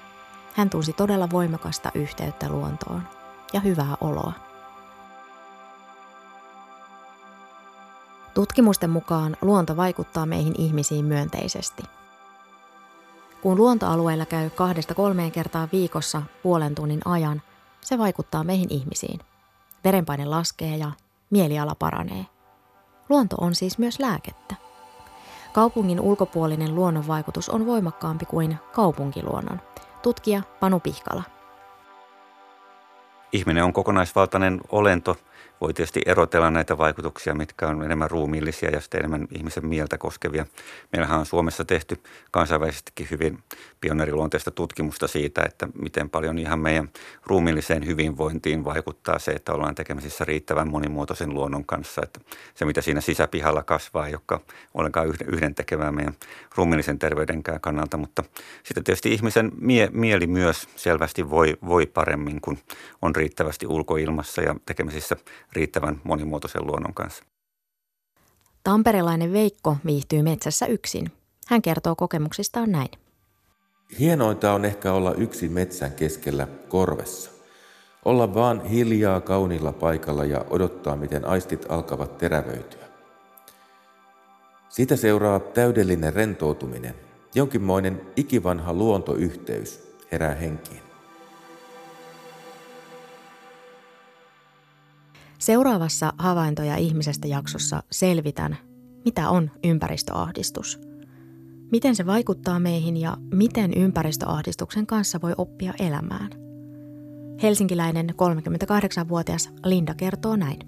Hän 0.54 0.70
tunsi 0.70 0.94
todella 0.94 1.30
voimakasta 1.30 1.92
yhteyttä 1.96 2.50
luontoon 2.50 3.08
ja 3.54 3.60
hyvää 3.60 3.96
oloa. 4.02 4.45
Tutkimusten 8.36 8.90
mukaan 8.90 9.38
luonto 9.42 9.78
vaikuttaa 9.78 10.26
meihin 10.26 10.56
ihmisiin 10.58 11.06
myönteisesti. 11.06 11.84
Kun 13.42 13.58
luontoalueella 13.58 14.26
käy 14.26 14.50
kahdesta 14.50 14.94
kolmeen 14.94 15.32
kertaa 15.32 15.68
viikossa 15.72 16.22
puolen 16.44 16.76
tunnin 16.76 17.02
ajan, 17.06 17.42
se 17.82 17.98
vaikuttaa 17.98 18.44
meihin 18.44 18.68
ihmisiin. 18.70 19.20
Verenpaine 19.84 20.26
laskee 20.26 20.78
ja 20.78 20.92
mieliala 21.30 21.76
paranee. 21.76 22.26
Luonto 23.10 23.36
on 23.42 23.56
siis 23.56 23.78
myös 23.78 24.00
lääkettä. 24.00 24.56
Kaupungin 25.54 26.00
ulkopuolinen 26.00 26.76
luonnonvaikutus 26.76 27.50
on 27.50 27.66
voimakkaampi 27.66 28.26
kuin 28.26 28.58
kaupunkiluonnon. 28.74 29.62
Tutkija 30.02 30.42
Panu 30.60 30.80
Pihkala. 30.80 31.24
Ihminen 33.32 33.64
on 33.64 33.74
kokonaisvaltainen 33.74 34.62
olento, 34.70 35.18
voi 35.62 35.74
tietysti 35.74 36.02
erotella 36.06 36.52
näitä 36.52 36.78
vaikutuksia, 36.78 37.34
mitkä 37.34 37.68
on 37.68 37.84
enemmän 37.84 38.12
ruumiillisia 38.12 38.70
ja 38.70 38.82
sitten 38.82 39.00
enemmän 39.00 39.28
ihmisen 39.32 39.66
mieltä 39.66 39.98
koskevia. 39.98 40.46
Meillähän 40.92 41.20
on 41.20 41.26
Suomessa 41.26 41.66
tehty 41.66 42.00
kansainvälisestikin 42.32 43.08
hyvin 43.12 43.44
pioneeriluonteista 43.82 44.52
tutkimusta 44.52 45.08
siitä, 45.08 45.44
että 45.46 45.68
miten 45.82 46.10
paljon 46.10 46.40
ihan 46.40 46.60
meidän 46.60 46.90
ruumiilliseen 47.26 47.86
hyvinvointiin 47.86 48.66
vaikuttaa 48.66 49.20
se, 49.20 49.32
että 49.32 49.54
ollaan 49.54 49.76
tekemisissä 49.76 50.26
riittävän 50.26 50.68
monimuotoisen 50.68 51.34
luonnon 51.34 51.66
kanssa. 51.66 52.02
Että 52.04 52.20
se, 52.56 52.66
mitä 52.66 52.82
siinä 52.82 53.02
sisäpihalla 53.02 53.64
kasvaa, 53.64 54.10
joka 54.10 54.42
ollenkaan 54.74 55.08
yhden 55.28 55.56
tekevää 55.56 55.92
meidän 55.92 56.14
ruumiillisen 56.56 57.00
terveydenkään 57.00 57.62
kannalta, 57.62 57.98
mutta 57.98 58.24
sitten 58.64 58.84
tietysti 58.84 59.14
ihmisen 59.14 59.52
mie- 59.60 59.90
mieli 59.94 60.28
myös 60.28 60.68
selvästi 60.76 61.30
voi, 61.30 61.58
voi 61.66 61.86
paremmin, 61.86 62.42
kun 62.42 62.58
on 63.02 63.16
riittävästi 63.16 63.68
ulkoilmassa 63.68 64.42
ja 64.42 64.56
tekemisissä 64.66 65.16
riittävän 65.54 66.02
monimuotoisen 66.04 66.68
luonnon 66.68 66.94
kanssa. 66.94 67.24
Tamperelainen 68.64 69.34
Veikko 69.34 69.78
viihtyy 69.86 70.24
metsässä 70.24 70.66
yksin. 70.66 71.12
Hän 71.48 71.62
kertoo 71.62 71.96
kokemuksistaan 71.96 72.72
näin. 72.72 72.90
Hienointa 74.00 74.54
on 74.54 74.66
ehkä 74.66 74.94
olla 74.94 75.14
yksin 75.14 75.52
metsän 75.52 75.92
keskellä 75.92 76.48
korvessa. 76.68 77.32
Olla 78.06 78.34
vaan 78.34 78.66
hiljaa 78.66 79.22
kaunilla 79.22 79.74
paikalla 79.74 80.26
ja 80.26 80.46
odottaa, 80.50 80.96
miten 80.96 81.26
aistit 81.26 81.66
alkavat 81.70 82.18
terävöityä. 82.18 82.86
Siitä 84.70 84.96
seuraa 84.96 85.40
täydellinen 85.40 86.14
rentoutuminen, 86.14 86.96
jonkinmoinen 87.36 88.02
ikivanha 88.16 88.74
luontoyhteys 88.74 89.96
herää 90.12 90.36
henkiin. 90.36 90.85
Seuraavassa 95.46 96.14
havaintoja 96.18 96.76
ihmisestä 96.76 97.28
jaksossa 97.28 97.84
selvitän, 97.92 98.58
mitä 99.06 99.30
on 99.30 99.52
ympäristöahdistus. 99.64 100.80
Miten 101.72 101.96
se 101.96 102.06
vaikuttaa 102.06 102.60
meihin 102.60 102.98
ja 102.98 103.18
miten 103.34 103.74
ympäristöahdistuksen 103.74 104.88
kanssa 104.88 105.22
voi 105.22 105.34
oppia 105.38 105.74
elämään. 105.80 106.30
Helsinkiläinen 107.44 108.10
38-vuotias 108.10 109.50
Linda 109.66 109.94
kertoo 109.94 110.36
näin. 110.36 110.60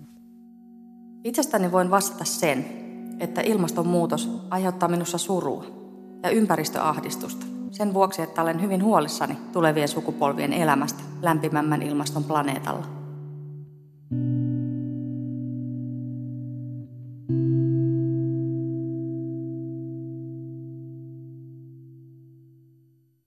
Itsestäni 1.24 1.72
voin 1.72 1.92
vastata 1.92 2.26
sen, 2.26 2.66
että 3.20 3.42
ilmastonmuutos 3.42 4.30
aiheuttaa 4.50 4.90
minussa 4.90 5.18
surua 5.18 5.66
ja 6.24 6.30
ympäristöahdistusta. 6.30 7.46
Sen 7.72 7.94
vuoksi, 7.94 8.22
että 8.22 8.42
olen 8.42 8.62
hyvin 8.62 8.84
huolissani 8.84 9.38
tulevien 9.54 9.88
sukupolvien 9.88 10.54
elämästä 10.54 11.04
lämpimämmän 11.22 11.82
ilmaston 11.82 12.24
planeetalla. 12.24 12.97